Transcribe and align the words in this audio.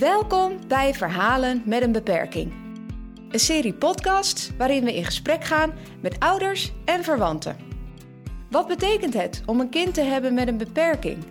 Welkom 0.00 0.58
bij 0.68 0.94
Verhalen 0.94 1.62
met 1.64 1.82
een 1.82 1.92
beperking. 1.92 2.52
Een 3.30 3.40
serie 3.40 3.74
podcasts 3.74 4.50
waarin 4.58 4.84
we 4.84 4.96
in 4.96 5.04
gesprek 5.04 5.44
gaan 5.44 5.72
met 6.02 6.18
ouders 6.18 6.72
en 6.84 7.04
verwanten. 7.04 7.56
Wat 8.50 8.66
betekent 8.66 9.14
het 9.14 9.42
om 9.46 9.60
een 9.60 9.68
kind 9.68 9.94
te 9.94 10.00
hebben 10.00 10.34
met 10.34 10.48
een 10.48 10.56
beperking? 10.56 11.24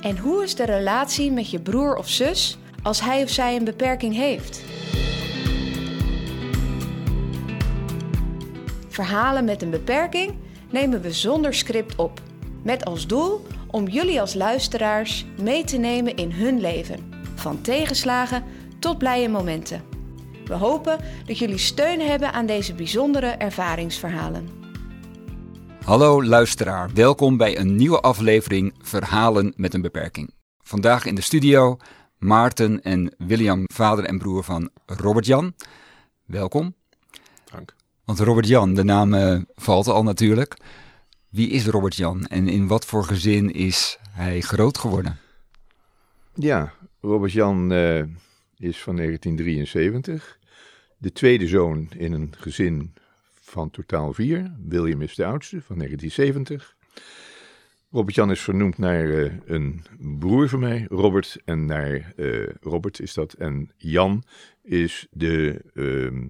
En 0.00 0.18
hoe 0.18 0.42
is 0.42 0.54
de 0.54 0.64
relatie 0.64 1.32
met 1.32 1.50
je 1.50 1.60
broer 1.60 1.96
of 1.96 2.08
zus 2.08 2.58
als 2.82 3.00
hij 3.00 3.22
of 3.22 3.28
zij 3.28 3.56
een 3.56 3.64
beperking 3.64 4.14
heeft? 4.14 4.62
Verhalen 8.88 9.44
met 9.44 9.62
een 9.62 9.70
beperking 9.70 10.34
nemen 10.70 11.00
we 11.00 11.12
zonder 11.12 11.54
script 11.54 11.96
op. 11.96 12.20
Met 12.62 12.84
als 12.84 13.06
doel 13.06 13.46
om 13.70 13.88
jullie 13.88 14.20
als 14.20 14.34
luisteraars 14.34 15.26
mee 15.42 15.64
te 15.64 15.76
nemen 15.76 16.16
in 16.16 16.32
hun 16.32 16.60
leven. 16.60 17.19
Van 17.40 17.60
tegenslagen 17.60 18.44
tot 18.78 18.98
blije 18.98 19.28
momenten. 19.28 19.82
We 20.44 20.54
hopen 20.54 20.98
dat 21.26 21.38
jullie 21.38 21.58
steun 21.58 22.00
hebben 22.00 22.32
aan 22.32 22.46
deze 22.46 22.74
bijzondere 22.74 23.26
ervaringsverhalen. 23.26 24.48
Hallo 25.84 26.24
luisteraar, 26.24 26.90
welkom 26.94 27.36
bij 27.36 27.58
een 27.58 27.76
nieuwe 27.76 28.00
aflevering 28.00 28.74
Verhalen 28.82 29.52
met 29.56 29.74
een 29.74 29.80
beperking. 29.82 30.34
Vandaag 30.62 31.04
in 31.04 31.14
de 31.14 31.20
studio 31.20 31.76
Maarten 32.18 32.82
en 32.82 33.14
William, 33.18 33.64
vader 33.72 34.04
en 34.04 34.18
broer 34.18 34.44
van 34.44 34.70
Robert-Jan. 34.86 35.54
Welkom. 36.24 36.74
Dank. 37.50 37.74
Want 38.04 38.18
Robert-Jan, 38.18 38.74
de 38.74 38.84
naam 38.84 39.14
uh, 39.14 39.40
valt 39.54 39.86
al 39.86 40.02
natuurlijk. 40.02 40.56
Wie 41.28 41.50
is 41.50 41.66
Robert-Jan 41.66 42.26
en 42.26 42.48
in 42.48 42.66
wat 42.66 42.84
voor 42.84 43.04
gezin 43.04 43.52
is 43.52 43.98
hij 44.10 44.40
groot 44.40 44.78
geworden? 44.78 45.18
Ja, 46.34 46.72
Robert-Jan 47.00 47.72
uh, 47.72 48.02
is 48.58 48.82
van 48.82 48.96
1973. 48.96 50.38
De 50.98 51.12
tweede 51.12 51.46
zoon 51.46 51.88
in 51.96 52.12
een 52.12 52.32
gezin 52.36 52.94
van 53.40 53.70
totaal 53.70 54.12
vier. 54.12 54.52
William 54.68 55.02
is 55.02 55.14
de 55.14 55.24
oudste 55.24 55.62
van 55.62 55.76
1970. 55.76 56.76
Robert-Jan 57.90 58.30
is 58.30 58.40
vernoemd 58.40 58.78
naar 58.78 59.06
uh, 59.06 59.32
een 59.44 59.84
broer 60.18 60.48
van 60.48 60.58
mij, 60.58 60.86
Robert. 60.88 61.36
En 61.44 61.64
naar 61.64 62.12
uh, 62.16 62.48
Robert 62.60 63.00
is 63.00 63.14
dat. 63.14 63.32
En 63.32 63.70
Jan 63.76 64.24
is 64.62 65.06
de 65.10 65.64
uh, 65.74 66.24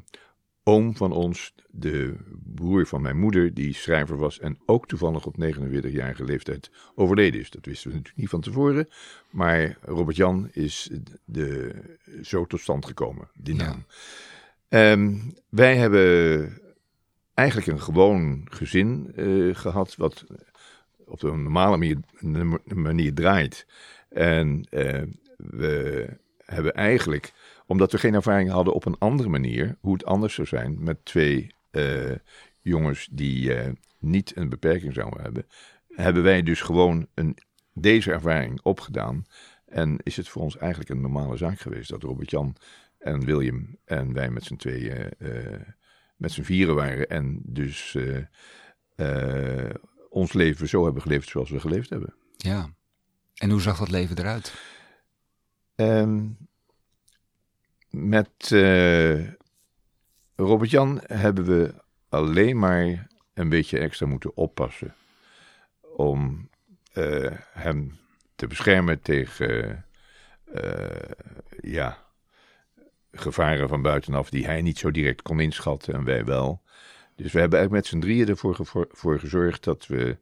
oom 0.70 0.96
van 0.96 1.12
ons, 1.12 1.54
de 1.70 2.16
broer 2.54 2.86
van 2.86 3.02
mijn 3.02 3.18
moeder, 3.18 3.54
die 3.54 3.74
schrijver 3.74 4.16
was 4.16 4.38
en 4.38 4.58
ook 4.66 4.86
toevallig 4.86 5.26
op 5.26 5.34
49-jarige 5.40 6.24
leeftijd 6.24 6.70
overleden 6.94 7.40
is. 7.40 7.50
Dat 7.50 7.66
wisten 7.66 7.90
we 7.90 7.96
natuurlijk 7.96 8.20
niet 8.20 8.30
van 8.30 8.40
tevoren, 8.40 8.88
maar 9.30 9.78
Robert-Jan 9.82 10.48
is 10.52 10.90
de, 11.24 11.74
zo 12.22 12.46
tot 12.46 12.60
stand 12.60 12.86
gekomen, 12.86 13.28
die 13.34 13.54
naam. 13.54 13.84
Ja. 14.68 14.92
Um, 14.92 15.34
wij 15.48 15.76
hebben 15.76 16.60
eigenlijk 17.34 17.66
een 17.66 17.80
gewoon 17.80 18.46
gezin 18.50 19.12
uh, 19.16 19.54
gehad, 19.54 19.96
wat 19.96 20.26
op 21.06 21.22
een 21.22 21.42
normale 21.42 21.76
manier, 21.76 21.98
manier 22.74 23.14
draait. 23.14 23.66
En 24.08 24.66
uh, 24.70 25.02
we 25.36 26.06
hebben 26.44 26.74
eigenlijk 26.74 27.32
omdat 27.70 27.92
we 27.92 27.98
geen 27.98 28.14
ervaring 28.14 28.50
hadden 28.50 28.74
op 28.74 28.84
een 28.84 28.98
andere 28.98 29.28
manier, 29.28 29.76
hoe 29.80 29.92
het 29.92 30.04
anders 30.04 30.34
zou 30.34 30.46
zijn 30.46 30.76
met 30.82 31.04
twee 31.04 31.54
uh, 31.70 32.14
jongens 32.60 33.08
die 33.10 33.54
uh, 33.54 33.68
niet 33.98 34.36
een 34.36 34.48
beperking 34.48 34.94
zouden 34.94 35.22
hebben, 35.22 35.46
hebben 35.88 36.22
wij 36.22 36.42
dus 36.42 36.60
gewoon 36.60 37.06
een, 37.14 37.36
deze 37.72 38.12
ervaring 38.12 38.60
opgedaan. 38.62 39.24
En 39.66 39.98
is 40.02 40.16
het 40.16 40.28
voor 40.28 40.42
ons 40.42 40.56
eigenlijk 40.56 40.90
een 40.90 41.00
normale 41.00 41.36
zaak 41.36 41.60
geweest 41.60 41.90
dat 41.90 42.02
Robert-Jan 42.02 42.56
en 42.98 43.24
William 43.24 43.76
en 43.84 44.12
wij 44.12 44.30
met 44.30 44.44
z'n 44.44 44.56
tweeën, 44.56 45.10
uh, 45.18 45.60
met 46.16 46.32
z'n 46.32 46.42
vieren 46.42 46.74
waren. 46.74 47.08
En 47.08 47.40
dus 47.44 47.96
ons 50.08 50.32
leven 50.32 50.68
zo 50.68 50.84
hebben 50.84 51.02
geleefd 51.02 51.28
zoals 51.28 51.50
we 51.50 51.60
geleefd 51.60 51.90
hebben. 51.90 52.14
Ja. 52.36 52.70
En 53.34 53.50
hoe 53.50 53.60
zag 53.60 53.78
dat 53.78 53.90
leven 53.90 54.18
eruit? 54.18 54.54
Um, 55.76 56.36
met 57.90 58.50
uh, 58.52 59.28
Robert-Jan 60.36 61.00
hebben 61.06 61.44
we 61.44 61.74
alleen 62.08 62.58
maar 62.58 63.06
een 63.34 63.48
beetje 63.48 63.78
extra 63.78 64.06
moeten 64.06 64.36
oppassen. 64.36 64.94
Om 65.96 66.48
uh, 66.94 67.30
hem 67.52 67.98
te 68.34 68.46
beschermen 68.46 69.00
tegen 69.00 69.84
uh, 70.54 70.84
ja, 71.60 72.04
gevaren 73.12 73.68
van 73.68 73.82
buitenaf 73.82 74.30
die 74.30 74.46
hij 74.46 74.62
niet 74.62 74.78
zo 74.78 74.90
direct 74.90 75.22
kon 75.22 75.40
inschatten 75.40 75.94
en 75.94 76.04
wij 76.04 76.24
wel. 76.24 76.62
Dus 77.14 77.32
we 77.32 77.40
hebben 77.40 77.58
eigenlijk 77.58 77.70
met 77.70 77.86
z'n 77.86 78.06
drieën 78.06 78.28
ervoor 78.28 78.66
voor, 78.66 78.88
voor 78.90 79.18
gezorgd 79.18 79.64
dat 79.64 79.86
we, 79.86 80.16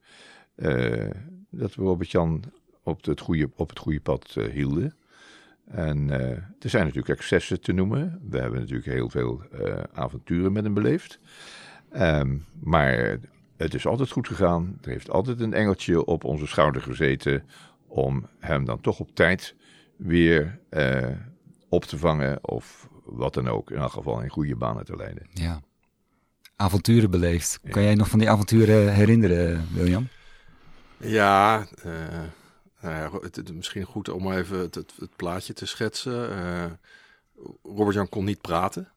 dat 1.51 1.75
we 1.75 1.83
Robert-Jan 1.83 2.45
op 2.83 3.05
het 3.05 3.21
goede, 3.21 3.51
op 3.57 3.69
het 3.69 3.79
goede 3.79 4.01
pad 4.01 4.37
hielden. 4.53 4.97
En 5.69 6.09
uh, 6.09 6.21
er 6.31 6.71
zijn 6.71 6.85
natuurlijk 6.85 7.19
excessen 7.19 7.61
te 7.61 7.73
noemen. 7.73 8.21
We 8.31 8.39
hebben 8.39 8.61
natuurlijk 8.61 8.89
heel 8.89 9.11
veel 9.11 9.43
uh, 9.53 9.75
avonturen 9.93 10.53
met 10.53 10.65
hem 10.65 10.75
beleefd. 10.75 11.19
Um, 11.97 12.45
maar 12.61 13.19
het 13.57 13.75
is 13.75 13.87
altijd 13.87 14.11
goed 14.11 14.27
gegaan. 14.29 14.79
Er 14.83 14.91
heeft 14.91 15.11
altijd 15.11 15.41
een 15.41 15.55
engeltje 15.55 16.05
op 16.05 16.25
onze 16.25 16.47
schouder 16.47 16.83
gezeten 16.83 17.45
om 17.87 18.27
hem 18.39 18.65
dan 18.65 18.81
toch 18.81 19.01
op 19.01 19.15
tijd 19.15 19.55
weer 19.97 20.59
uh, 20.71 21.07
op 21.69 21.85
te 21.85 21.99
vangen 21.99 22.39
of 22.45 22.89
wat 23.05 23.35
dan 23.35 23.49
ook. 23.49 23.71
In 23.71 23.77
elk 23.79 23.93
geval 23.93 24.23
in 24.23 24.29
goede 24.29 24.57
banen 24.57 24.85
te 24.85 24.97
leiden. 24.97 25.27
Ja. 25.33 25.61
Avonturen 26.57 27.11
beleefd. 27.11 27.61
Kan 27.71 27.83
jij 27.83 27.95
nog 27.95 28.09
van 28.09 28.19
die 28.19 28.31
avonturen 28.31 28.95
herinneren, 28.95 29.67
William? 29.75 30.09
Ja, 30.97 31.67
nou 32.81 33.23
het, 33.23 33.55
misschien 33.55 33.85
goed 33.85 34.09
om 34.09 34.33
even 34.33 34.59
het, 34.59 34.75
het, 34.75 35.17
plaatje 35.17 35.53
te 35.53 35.67
schetsen. 35.67 36.31
Uh, 36.31 36.65
Robert-Jan 37.63 38.09
kon 38.09 38.25
niet 38.25 38.41
praten. 38.41 38.89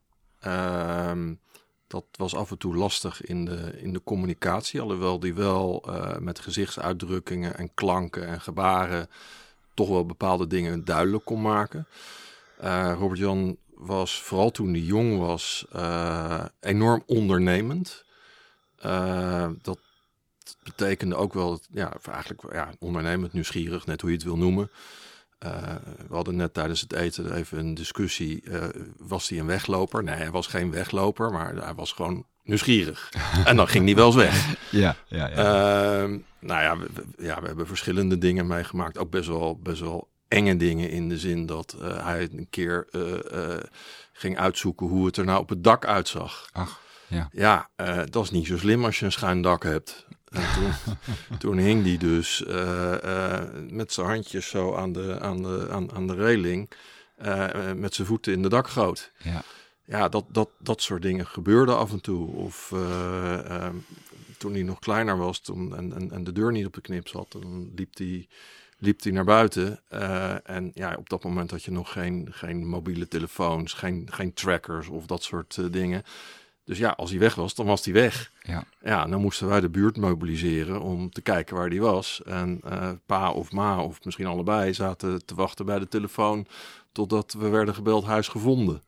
Uh, 0.45 1.11
dat 1.87 2.05
was 2.11 2.35
af 2.35 2.51
en 2.51 2.57
toe 2.57 2.75
lastig 2.75 3.21
in 3.21 3.45
de, 3.45 3.81
in 3.81 3.93
de 3.93 4.03
communicatie. 4.03 4.81
Alhoewel 4.81 5.19
die 5.19 5.33
wel 5.33 5.83
uh, 5.87 6.17
met 6.17 6.39
gezichtsuitdrukkingen 6.39 7.57
en 7.57 7.73
klanken 7.73 8.27
en 8.27 8.41
gebaren 8.41 9.09
toch 9.73 9.89
wel 9.89 10.05
bepaalde 10.05 10.47
dingen 10.47 10.85
duidelijk 10.85 11.25
kon 11.25 11.41
maken. 11.41 11.87
Uh, 12.63 12.93
Robert-Jan 12.97 13.57
was 13.73 14.21
vooral 14.21 14.51
toen 14.51 14.69
hij 14.69 14.79
jong 14.79 15.17
was 15.17 15.65
enorm 16.59 17.03
ondernemend. 17.05 18.05
dat 19.61 19.79
betekende 20.63 21.15
ook 21.15 21.33
wel, 21.33 21.59
ja, 21.71 21.93
eigenlijk 22.11 22.53
ja, 22.53 22.69
ondernemend, 22.79 23.33
nieuwsgierig, 23.33 23.85
net 23.85 24.01
hoe 24.01 24.09
je 24.09 24.15
het 24.15 24.25
wil 24.25 24.37
noemen. 24.37 24.69
Uh, 25.45 25.75
we 26.07 26.15
hadden 26.15 26.35
net 26.35 26.53
tijdens 26.53 26.81
het 26.81 26.93
eten 26.93 27.35
even 27.35 27.57
een 27.57 27.73
discussie. 27.73 28.41
Uh, 28.43 28.63
was 28.97 29.29
hij 29.29 29.39
een 29.39 29.45
wegloper? 29.45 30.03
Nee, 30.03 30.15
hij 30.15 30.31
was 30.31 30.47
geen 30.47 30.71
wegloper, 30.71 31.31
maar 31.31 31.55
hij 31.55 31.73
was 31.73 31.91
gewoon 31.91 32.25
nieuwsgierig. 32.43 33.09
en 33.45 33.55
dan 33.55 33.67
ging 33.67 33.85
hij 33.85 33.95
wel 33.95 34.05
eens 34.05 34.15
weg. 34.15 34.55
Ja, 34.71 34.95
ja, 35.07 35.27
ja. 35.27 36.03
Uh, 36.03 36.17
nou 36.39 36.61
ja 36.61 36.77
we, 36.77 36.87
ja, 37.17 37.41
we 37.41 37.47
hebben 37.47 37.67
verschillende 37.67 38.17
dingen 38.17 38.47
meegemaakt. 38.47 38.97
Ook 38.97 39.09
best 39.09 39.27
wel, 39.27 39.59
best 39.59 39.81
wel 39.81 40.09
enge 40.27 40.57
dingen 40.57 40.89
in 40.89 41.09
de 41.09 41.17
zin 41.17 41.45
dat 41.45 41.75
hij 41.79 42.29
een 42.31 42.47
keer 42.49 42.87
ging 44.13 44.37
uitzoeken 44.37 44.87
hoe 44.87 45.05
het 45.05 45.17
er 45.17 45.25
nou 45.25 45.39
op 45.39 45.49
het 45.49 45.63
dak 45.63 45.85
uitzag. 45.85 46.49
Ach, 46.51 46.79
ja. 47.07 47.29
Ja, 47.31 47.69
dat 48.09 48.23
is 48.23 48.31
niet 48.31 48.47
zo 48.47 48.57
slim 48.57 48.85
als 48.85 48.99
je 48.99 49.05
een 49.05 49.11
schuin 49.11 49.41
dak 49.41 49.63
hebt. 49.63 50.05
En 50.31 50.53
toen, 50.53 50.73
toen 51.39 51.57
hing 51.57 51.83
die 51.83 51.97
dus 51.97 52.43
uh, 52.47 52.93
uh, 53.05 53.39
met 53.69 53.93
zijn 53.93 54.07
handjes 54.07 54.49
zo 54.49 54.75
aan 54.75 54.91
de, 54.91 55.19
aan 55.19 55.41
de, 55.41 55.67
aan, 55.71 55.91
aan 55.93 56.07
de 56.07 56.13
reling, 56.13 56.71
uh, 57.25 57.71
met 57.71 57.93
zijn 57.93 58.07
voeten 58.07 58.33
in 58.33 58.41
de 58.41 58.49
dakgoot. 58.49 59.11
Ja, 59.17 59.43
ja 59.85 60.09
dat, 60.09 60.25
dat, 60.27 60.49
dat 60.59 60.81
soort 60.81 61.01
dingen 61.01 61.27
gebeurde 61.27 61.75
af 61.75 61.91
en 61.91 62.01
toe. 62.01 62.27
Of 62.27 62.71
ehm, 62.71 63.75
toen 64.37 64.53
hij 64.53 64.63
nog 64.63 64.79
kleiner 64.79 65.17
was 65.17 65.39
toen, 65.39 65.75
en, 65.75 65.93
en, 65.93 66.11
en 66.11 66.23
de 66.23 66.31
deur 66.31 66.51
niet 66.51 66.65
op 66.65 66.73
de 66.73 66.81
knip 66.81 67.07
zat, 67.07 67.31
dan 67.31 67.71
liep 67.75 67.97
hij 67.97 68.27
liep 68.77 69.03
hij 69.03 69.11
naar 69.11 69.25
buiten. 69.25 69.79
en 70.43 70.71
ja, 70.73 70.95
op 70.97 71.09
dat 71.09 71.23
moment 71.23 71.51
had 71.51 71.63
je 71.63 71.71
nog 71.71 71.91
geen, 71.91 72.27
geen 72.31 72.67
mobiele 72.67 73.07
telefoons, 73.07 73.73
geen, 73.73 74.07
geen 74.11 74.33
trackers 74.33 74.87
of 74.87 75.05
dat 75.05 75.23
soort 75.23 75.73
dingen. 75.73 76.03
Dus 76.63 76.77
ja, 76.77 76.89
als 76.89 77.09
hij 77.09 77.19
weg 77.19 77.35
was, 77.35 77.55
dan 77.55 77.65
was 77.65 77.85
hij 77.85 77.93
weg. 77.93 78.31
Ja. 78.41 78.63
ja, 78.83 79.05
dan 79.05 79.21
moesten 79.21 79.47
wij 79.47 79.59
de 79.59 79.69
buurt 79.69 79.97
mobiliseren 79.97 80.81
om 80.81 81.09
te 81.09 81.21
kijken 81.21 81.55
waar 81.55 81.69
hij 81.69 81.79
was. 81.79 82.21
En 82.25 82.61
uh, 82.65 82.91
pa 83.05 83.31
of 83.31 83.51
ma, 83.51 83.83
of 83.83 84.03
misschien 84.03 84.25
allebei, 84.25 84.73
zaten 84.73 85.25
te 85.25 85.35
wachten 85.35 85.65
bij 85.65 85.79
de 85.79 85.87
telefoon 85.87 86.47
totdat 86.91 87.33
we 87.33 87.49
werden 87.49 87.75
gebeld 87.75 88.05
huis 88.05 88.27
gevonden. 88.27 88.81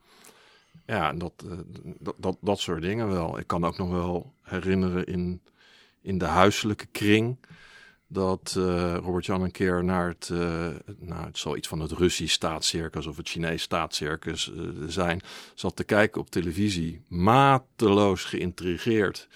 Ja, 0.85 1.13
dat, 1.13 1.33
uh, 1.45 1.57
dat, 1.99 2.15
dat, 2.17 2.37
dat 2.41 2.59
soort 2.59 2.81
dingen 2.81 3.07
wel. 3.07 3.39
Ik 3.39 3.47
kan 3.47 3.65
ook 3.65 3.77
nog 3.77 3.89
wel 3.89 4.33
herinneren 4.41 5.05
in, 5.05 5.41
in 6.01 6.17
de 6.17 6.25
huiselijke 6.25 6.85
kring 6.85 7.37
dat 8.13 8.55
uh, 8.57 8.95
Robert-Jan 8.95 9.41
een 9.41 9.51
keer 9.51 9.83
naar 9.83 10.07
het, 10.07 10.29
uh, 10.31 10.39
nou, 10.99 11.25
het 11.25 11.37
zal 11.37 11.57
iets 11.57 11.67
van 11.67 11.79
het 11.79 11.91
Russisch 11.91 12.33
staatscircus 12.33 13.05
of 13.05 13.17
het 13.17 13.29
Chinees 13.29 13.61
staatscircus 13.61 14.51
uh, 14.55 14.69
zijn, 14.87 15.21
zat 15.53 15.75
te 15.75 15.83
kijken 15.83 16.21
op 16.21 16.29
televisie, 16.29 17.01
mateloos 17.07 18.23
geïntrigeerd. 18.23 19.27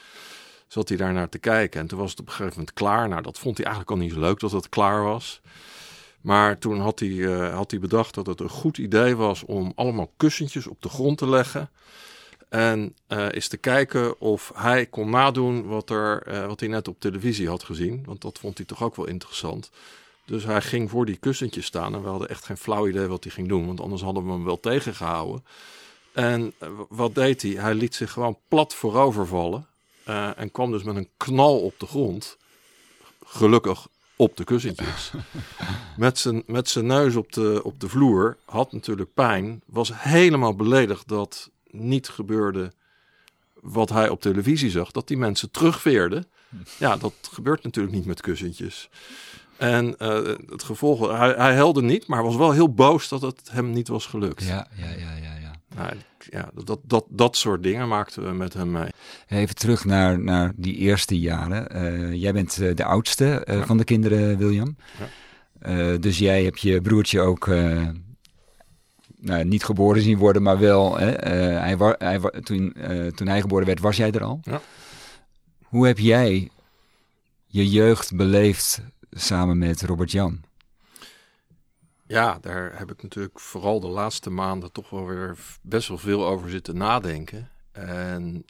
Zat 0.67 0.89
hij 0.89 0.97
daar 0.97 1.13
naar 1.13 1.29
te 1.29 1.37
kijken 1.37 1.81
en 1.81 1.87
toen 1.87 1.99
was 1.99 2.11
het 2.11 2.19
op 2.19 2.25
een 2.25 2.31
gegeven 2.31 2.57
moment 2.57 2.75
klaar. 2.75 3.07
Nou, 3.09 3.21
dat 3.21 3.39
vond 3.39 3.57
hij 3.57 3.65
eigenlijk 3.65 3.95
al 3.95 4.03
niet 4.03 4.13
zo 4.13 4.19
leuk 4.19 4.39
dat 4.39 4.51
het 4.51 4.69
klaar 4.69 5.03
was. 5.03 5.41
Maar 6.21 6.57
toen 6.57 6.79
had 6.79 6.99
hij, 6.99 7.49
had 7.51 7.71
hij 7.71 7.79
bedacht 7.79 8.13
dat 8.13 8.25
het 8.25 8.39
een 8.39 8.49
goed 8.49 8.77
idee 8.77 9.15
was 9.15 9.43
om 9.43 9.71
allemaal 9.75 10.13
kussentjes 10.17 10.67
op 10.67 10.81
de 10.81 10.89
grond 10.89 11.17
te 11.17 11.29
leggen. 11.29 11.69
En 12.49 12.95
uh, 13.07 13.31
is 13.31 13.47
te 13.47 13.57
kijken 13.57 14.19
of 14.19 14.51
hij 14.55 14.85
kon 14.85 15.09
nadoen 15.09 15.67
wat, 15.67 15.89
er, 15.89 16.27
uh, 16.27 16.45
wat 16.45 16.59
hij 16.59 16.69
net 16.69 16.87
op 16.87 16.99
televisie 16.99 17.49
had 17.49 17.63
gezien. 17.63 18.03
Want 18.05 18.21
dat 18.21 18.39
vond 18.39 18.57
hij 18.57 18.65
toch 18.65 18.83
ook 18.83 18.95
wel 18.95 19.07
interessant. 19.07 19.69
Dus 20.25 20.43
hij 20.43 20.61
ging 20.61 20.89
voor 20.89 21.05
die 21.05 21.17
kussentjes 21.17 21.65
staan. 21.65 21.93
En 21.93 22.01
we 22.01 22.07
hadden 22.07 22.29
echt 22.29 22.45
geen 22.45 22.57
flauw 22.57 22.87
idee 22.87 23.07
wat 23.07 23.23
hij 23.23 23.33
ging 23.33 23.47
doen. 23.47 23.65
Want 23.65 23.81
anders 23.81 24.01
hadden 24.01 24.25
we 24.25 24.31
hem 24.31 24.43
wel 24.43 24.59
tegengehouden. 24.59 25.45
En 26.13 26.53
uh, 26.63 26.69
wat 26.89 27.15
deed 27.15 27.41
hij? 27.41 27.51
Hij 27.51 27.73
liet 27.73 27.95
zich 27.95 28.11
gewoon 28.11 28.37
plat 28.47 28.73
voorovervallen. 28.73 29.67
en 30.35 30.51
kwam 30.51 30.71
dus 30.71 30.83
met 30.83 30.95
een 30.95 31.09
knal 31.17 31.59
op 31.59 31.73
de 31.77 31.85
grond. 31.85 32.37
Gelukkig 33.25 33.87
op 34.15 34.37
de 34.37 34.43
kussentjes. 34.43 35.11
met, 35.97 36.19
zijn, 36.19 36.43
met 36.45 36.69
zijn 36.69 36.85
neus 36.85 37.15
op 37.15 37.31
de, 37.31 37.59
op 37.63 37.79
de 37.79 37.89
vloer. 37.89 38.37
Had 38.45 38.71
natuurlijk 38.71 39.13
pijn. 39.13 39.61
Was 39.65 39.91
helemaal 39.93 40.55
beledigd 40.55 41.07
dat 41.07 41.49
niet 41.71 42.09
gebeurde 42.09 42.71
wat 43.61 43.89
hij 43.89 44.09
op 44.09 44.21
televisie 44.21 44.69
zag, 44.69 44.91
dat 44.91 45.07
die 45.07 45.17
mensen 45.17 45.51
terugveerden. 45.51 46.25
Ja, 46.77 46.97
dat 46.97 47.13
gebeurt 47.31 47.63
natuurlijk 47.63 47.95
niet 47.95 48.05
met 48.05 48.21
kussentjes. 48.21 48.89
En 49.57 49.95
uh, 49.99 50.35
het 50.49 50.63
gevolg, 50.63 51.17
hij, 51.17 51.33
hij 51.37 51.53
helde 51.53 51.81
niet, 51.81 52.07
maar 52.07 52.23
was 52.23 52.35
wel 52.35 52.51
heel 52.51 52.73
boos 52.73 53.09
dat 53.09 53.21
het 53.21 53.49
hem 53.51 53.71
niet 53.71 53.87
was 53.87 54.05
gelukt. 54.05 54.43
Ja, 54.43 54.67
ja, 54.75 54.89
ja, 54.89 55.15
ja. 55.21 55.35
ja. 55.41 55.55
Nou, 55.75 55.93
ja 56.29 56.49
dat, 56.63 56.79
dat, 56.83 57.05
dat 57.09 57.37
soort 57.37 57.63
dingen 57.63 57.87
maakten 57.87 58.23
we 58.23 58.31
met 58.31 58.53
hem 58.53 58.71
mee. 58.71 58.89
Even 59.27 59.55
terug 59.55 59.85
naar, 59.85 60.19
naar 60.19 60.51
die 60.55 60.75
eerste 60.75 61.19
jaren. 61.19 61.75
Uh, 61.75 62.13
jij 62.13 62.33
bent 62.33 62.57
uh, 62.61 62.75
de 62.75 62.83
oudste 62.83 63.43
ja. 63.45 63.65
van 63.65 63.77
de 63.77 63.83
kinderen, 63.83 64.37
William. 64.37 64.77
Ja. 65.61 65.97
dus 65.97 66.17
jij 66.17 66.43
hebt 66.43 66.61
je 66.61 66.81
broertje 66.81 67.21
ook 67.21 67.47
nou, 69.19 69.43
niet 69.43 69.63
geboren 69.63 70.01
zien 70.01 70.17
worden, 70.17 70.41
maar 70.41 70.59
wel. 70.59 70.97
Hè, 70.97 71.09
uh, 71.09 71.59
hij, 71.59 71.95
hij, 71.97 72.41
toen, 72.41 72.73
uh, 72.77 73.07
toen 73.07 73.27
hij 73.27 73.41
geboren 73.41 73.65
werd, 73.65 73.79
was 73.79 73.97
jij 73.97 74.11
er 74.11 74.23
al. 74.23 74.39
Ja. 74.43 74.61
Hoe 75.63 75.87
heb 75.87 75.97
jij 75.97 76.49
je 77.45 77.69
jeugd 77.69 78.15
beleefd 78.15 78.81
samen 79.11 79.57
met 79.57 79.81
Robert 79.81 80.11
Jan? 80.11 80.41
Ja, 82.07 82.37
daar 82.41 82.77
heb 82.77 82.91
ik 82.91 83.01
natuurlijk 83.01 83.39
vooral 83.39 83.79
de 83.79 83.87
laatste 83.87 84.29
maanden 84.29 84.71
toch 84.71 84.89
wel 84.89 85.05
weer 85.05 85.37
best 85.61 85.87
wel 85.87 85.97
veel 85.97 86.25
over 86.25 86.49
zitten 86.49 86.77
nadenken. 86.77 87.49
En 87.71 88.45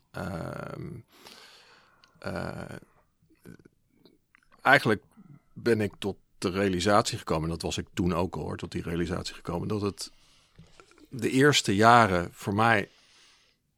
uh, 2.26 2.76
eigenlijk 4.62 5.04
ben 5.54 5.82
ik 5.82 5.94
tot 6.00 6.18
de 6.38 6.50
realisatie 6.50 7.18
gekomen, 7.18 7.50
dat 7.50 7.62
was 7.62 7.78
ik 7.78 7.88
toen 7.94 8.14
ook 8.14 8.36
al 8.36 8.42
hoor, 8.42 8.58
tot 8.58 8.72
die 8.72 8.82
realisatie 8.82 9.36
gekomen, 9.36 9.68
dat 9.68 9.82
het 9.82 10.12
de 11.10 11.30
eerste 11.30 11.76
jaren 11.76 12.30
voor 12.34 12.54
mij 12.54 12.90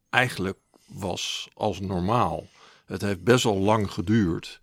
eigenlijk 0.09 0.57
was 0.85 1.49
als 1.53 1.79
normaal. 1.79 2.47
Het 2.85 3.01
heeft 3.01 3.23
best 3.23 3.43
wel 3.43 3.57
lang 3.57 3.91
geduurd 3.91 4.59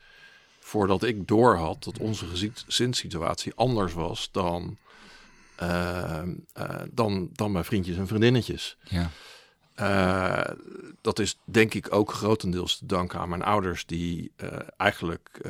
voordat 0.58 1.02
ik 1.02 1.28
doorhad 1.28 1.84
dat 1.84 1.98
onze 1.98 2.26
gezinssituatie 2.26 3.54
anders 3.54 3.92
was 3.92 4.28
dan, 4.32 4.76
uh, 5.62 6.22
dan, 6.90 7.30
dan 7.32 7.52
mijn 7.52 7.64
vriendjes 7.64 7.96
en 7.96 8.06
vriendinnetjes. 8.06 8.76
Ja. 8.82 9.10
Uh, 9.80 10.40
dat 11.00 11.18
is 11.18 11.38
denk 11.44 11.74
ik 11.74 11.94
ook 11.94 12.12
grotendeels 12.12 12.78
te 12.78 12.86
danken 12.86 13.18
aan 13.18 13.28
mijn 13.28 13.42
ouders, 13.42 13.86
die 13.86 14.32
uh, 14.36 14.48
eigenlijk 14.76 15.40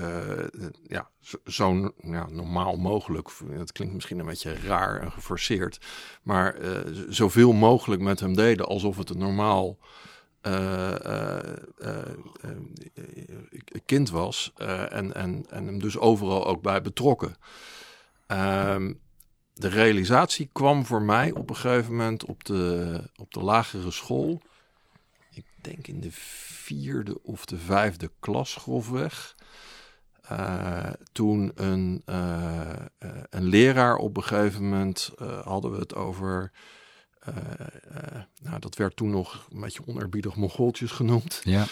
ja, 0.87 1.11
zo, 1.21 1.37
zo 1.45 1.93
ja, 2.03 2.27
normaal 2.31 2.77
mogelijk, 2.77 3.29
het 3.51 3.73
klinkt 3.73 3.95
misschien 3.95 4.19
een 4.19 4.27
beetje 4.27 4.61
raar 4.61 5.01
en 5.01 5.13
geforceerd, 5.13 5.81
maar 6.23 6.57
zoveel 7.09 7.53
mogelijk 7.53 8.03
met 8.03 8.21
hem 8.21 8.37
deden 8.37 8.67
alsof 8.67 8.97
het 8.97 9.11
een 9.11 9.19
normaal 9.19 9.79
kind 13.85 14.11
was 14.11 14.53
en, 14.89 15.15
en, 15.15 15.47
en 15.49 15.67
hem 15.67 15.79
dus 15.79 15.99
overal 15.99 16.47
ook 16.47 16.63
bij 16.63 16.83
betrokken. 16.83 17.37
Ehm, 18.27 18.93
de 19.59 19.69
realisatie 19.69 20.49
kwam 20.53 20.87
voor 20.87 21.03
mij 21.03 21.33
op 21.33 21.51
een 21.51 21.57
gegeven 21.57 21.91
moment 21.91 22.25
op 22.25 22.45
de, 22.45 23.01
op 23.17 23.33
de 23.33 23.41
lagere 23.41 23.91
school. 23.91 24.43
Ik 25.31 25.45
denk 25.61 25.87
in 25.87 26.01
de 26.01 26.13
vierde 26.13 27.23
of 27.23 27.45
de 27.45 27.59
vijfde 27.59 28.11
klas 28.21 28.55
grofweg. 28.55 29.35
Uh, 30.33 30.91
toen 31.13 31.53
een, 31.55 32.03
uh, 32.07 32.17
uh, 32.99 33.11
een 33.31 33.45
leraar 33.45 33.97
op 33.97 34.17
een 34.17 34.23
gegeven 34.23 34.63
moment 34.63 35.11
hadden 35.45 35.71
we 35.71 35.79
het 35.79 35.95
over. 35.95 36.53
nou, 38.43 38.59
dat 38.59 38.77
werd 38.77 38.97
toen 38.97 39.11
nog 39.11 39.47
een 39.53 39.61
beetje 39.61 39.87
onerbiedig 39.87 40.37
Mongooltjes 40.37 40.91
genoemd. 40.91 41.41
Ja. 41.45 41.67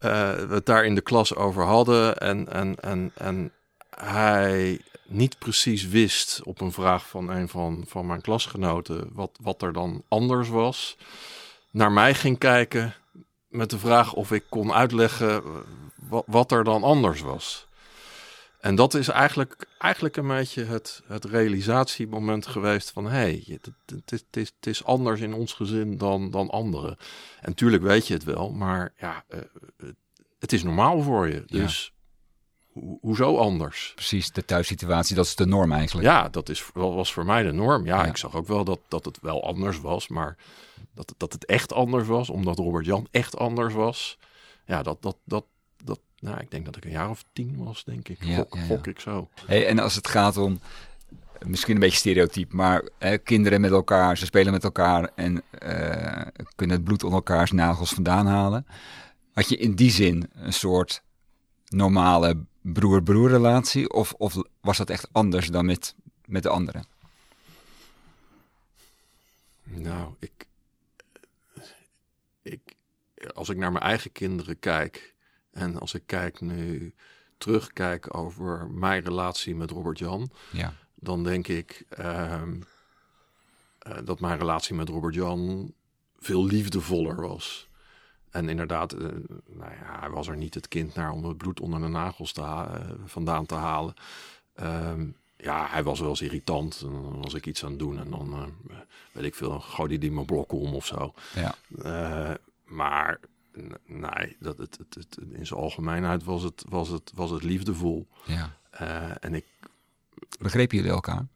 we 0.00 0.48
het 0.50 0.66
daar 0.66 0.84
in 0.84 0.94
de 0.94 1.00
klas 1.00 1.34
over 1.34 1.64
hadden. 1.64 2.18
En, 2.18 2.52
en, 2.52 2.74
en, 2.80 3.12
en 3.14 3.52
hij 3.90 4.80
niet 5.06 5.38
precies 5.38 5.88
wist 5.88 6.40
op 6.44 6.60
een 6.60 6.72
vraag 6.72 7.08
van 7.08 7.30
een 7.30 7.48
van, 7.48 7.84
van 7.86 8.06
mijn 8.06 8.20
klasgenoten 8.20 9.10
wat, 9.12 9.38
wat 9.40 9.62
er 9.62 9.72
dan 9.72 10.02
anders 10.08 10.48
was, 10.48 10.96
naar 11.70 11.92
mij 11.92 12.14
ging 12.14 12.38
kijken 12.38 12.94
met 13.48 13.70
de 13.70 13.78
vraag 13.78 14.12
of 14.12 14.32
ik 14.32 14.44
kon 14.48 14.72
uitleggen 14.72 15.42
wat, 15.94 16.24
wat 16.26 16.52
er 16.52 16.64
dan 16.64 16.82
anders 16.82 17.20
was. 17.20 17.66
En 18.60 18.74
dat 18.74 18.94
is 18.94 19.08
eigenlijk, 19.08 19.66
eigenlijk 19.78 20.16
een 20.16 20.28
beetje 20.28 20.64
het, 20.64 21.02
het 21.06 21.24
realisatiemoment 21.24 22.46
geweest 22.46 22.90
van... 22.90 23.04
hé, 23.04 23.10
hey, 23.10 23.44
het, 23.46 23.70
het, 23.86 24.10
het, 24.10 24.36
is, 24.36 24.52
het 24.56 24.66
is 24.66 24.84
anders 24.84 25.20
in 25.20 25.34
ons 25.34 25.52
gezin 25.52 25.98
dan, 25.98 26.30
dan 26.30 26.50
anderen. 26.50 26.96
En 27.40 27.54
tuurlijk 27.54 27.82
weet 27.82 28.06
je 28.06 28.14
het 28.14 28.24
wel, 28.24 28.52
maar 28.52 28.92
ja, 28.98 29.24
uh, 29.28 29.40
het 30.38 30.52
is 30.52 30.62
normaal 30.62 31.02
voor 31.02 31.28
je. 31.28 31.42
Dus 31.46 31.92
hoezo 33.00 33.36
anders? 33.38 33.92
Precies, 33.94 34.30
de 34.30 34.44
thuissituatie, 34.44 35.16
dat 35.16 35.24
is 35.24 35.34
de 35.34 35.46
norm 35.46 35.72
eigenlijk. 35.72 36.06
Ja, 36.06 36.28
dat 36.28 36.48
is, 36.48 36.70
was 36.74 37.12
voor 37.12 37.24
mij 37.24 37.42
de 37.42 37.52
norm. 37.52 37.84
Ja, 37.84 38.02
ja. 38.02 38.08
ik 38.08 38.16
zag 38.16 38.34
ook 38.34 38.46
wel 38.46 38.64
dat, 38.64 38.80
dat 38.88 39.04
het 39.04 39.18
wel 39.20 39.44
anders 39.44 39.80
was, 39.80 40.08
maar 40.08 40.36
dat, 40.94 41.14
dat 41.16 41.32
het 41.32 41.44
echt 41.44 41.72
anders 41.72 42.06
was, 42.06 42.30
omdat 42.30 42.58
Robert 42.58 42.86
Jan 42.86 43.08
echt 43.10 43.36
anders 43.36 43.74
was. 43.74 44.18
Ja, 44.66 44.82
dat, 44.82 45.02
dat, 45.02 45.16
dat, 45.24 45.44
dat, 45.84 46.00
nou, 46.18 46.40
ik 46.40 46.50
denk 46.50 46.64
dat 46.64 46.76
ik 46.76 46.84
een 46.84 46.90
jaar 46.90 47.10
of 47.10 47.24
tien 47.32 47.64
was, 47.64 47.84
denk 47.84 48.08
ik. 48.08 48.24
Ja, 48.24 48.36
Gok, 48.36 48.54
ja, 48.54 48.64
gok 48.64 48.86
ik 48.86 49.00
zo. 49.00 49.28
Hey, 49.46 49.66
en 49.66 49.78
als 49.78 49.94
het 49.94 50.08
gaat 50.08 50.36
om, 50.36 50.60
misschien 51.46 51.74
een 51.74 51.80
beetje 51.80 51.98
stereotyp, 51.98 52.52
maar 52.52 52.88
hè, 52.98 53.18
kinderen 53.18 53.60
met 53.60 53.70
elkaar, 53.70 54.18
ze 54.18 54.24
spelen 54.24 54.52
met 54.52 54.64
elkaar 54.64 55.10
en 55.14 55.42
uh, 55.62 56.22
kunnen 56.54 56.76
het 56.76 56.84
bloed 56.84 57.04
onder 57.04 57.18
elkaars 57.18 57.52
nagels 57.52 57.90
vandaan 57.90 58.26
halen. 58.26 58.66
Had 59.32 59.48
je 59.48 59.56
in 59.56 59.74
die 59.74 59.90
zin 59.90 60.30
een 60.34 60.52
soort 60.52 61.02
normale 61.68 62.44
broer-broer 62.72 63.28
relatie? 63.28 63.92
Of, 63.92 64.12
of 64.12 64.36
was 64.60 64.76
dat 64.76 64.90
echt 64.90 65.08
anders 65.12 65.48
dan 65.48 65.66
met, 65.66 65.94
met 66.24 66.42
de 66.42 66.48
anderen? 66.48 66.86
Nou, 69.62 70.14
ik, 70.18 70.46
ik, 72.42 72.60
als 73.34 73.48
ik 73.48 73.56
naar 73.56 73.72
mijn 73.72 73.84
eigen 73.84 74.12
kinderen 74.12 74.58
kijk 74.58 75.14
en 75.50 75.78
als 75.78 75.94
ik 75.94 76.02
kijk 76.06 76.40
nu 76.40 76.94
terugkijk 77.38 78.16
over 78.16 78.70
mijn 78.70 79.02
relatie 79.02 79.54
met 79.54 79.70
Robert 79.70 79.98
Jan, 79.98 80.30
ja. 80.52 80.74
dan 80.94 81.24
denk 81.24 81.48
ik 81.48 81.84
uh, 81.98 82.42
uh, 83.86 83.98
dat 84.04 84.20
mijn 84.20 84.38
relatie 84.38 84.74
met 84.74 84.88
Robert 84.88 85.14
Jan 85.14 85.72
veel 86.18 86.44
liefdevoller 86.44 87.20
was. 87.20 87.68
En 88.36 88.48
inderdaad, 88.48 88.94
uh, 88.94 89.00
nou 89.46 89.72
ja, 89.72 89.98
hij 90.00 90.10
was 90.10 90.28
er 90.28 90.36
niet 90.36 90.54
het 90.54 90.68
kind 90.68 90.94
naar 90.94 91.10
om 91.10 91.24
het 91.24 91.36
bloed 91.36 91.60
onder 91.60 91.80
de 91.80 91.86
nagels 91.86 92.32
te 92.32 92.40
uh, 92.40 92.66
vandaan 93.04 93.46
te 93.46 93.54
halen. 93.54 93.94
Um, 94.60 95.16
ja, 95.36 95.66
hij 95.68 95.82
was 95.82 96.00
wel 96.00 96.08
eens 96.08 96.20
irritant. 96.20 96.80
En 96.80 96.92
dan 96.92 97.22
was 97.22 97.34
ik 97.34 97.46
iets 97.46 97.64
aan 97.64 97.70
het 97.70 97.78
doen 97.78 97.98
en 97.98 98.10
dan, 98.10 98.52
uh, 98.70 98.76
weet 99.12 99.24
ik 99.24 99.34
veel, 99.34 99.60
gooi 99.60 99.88
hij 99.88 99.98
die 99.98 100.12
mijn 100.12 100.26
blokken 100.26 100.58
om 100.58 100.74
of 100.74 100.86
zo. 100.86 101.14
Ja. 101.34 101.54
maar 102.64 103.20
nee, 103.84 104.36
dat, 104.40 104.58
het, 104.58 104.78
het, 104.78 104.94
het, 104.94 105.18
in 105.32 105.46
zijn 105.46 105.60
algemeenheid 105.60 106.24
was 106.24 106.42
het, 106.42 106.64
was 106.68 106.88
het, 106.88 107.12
was 107.14 107.30
het 107.30 107.42
liefdevol. 107.42 108.06
Ja. 108.24 108.56
en 109.20 109.34
ik... 109.34 109.44
Begrepen 110.38 110.76
jullie 110.76 110.92
elkaar? 110.92 111.26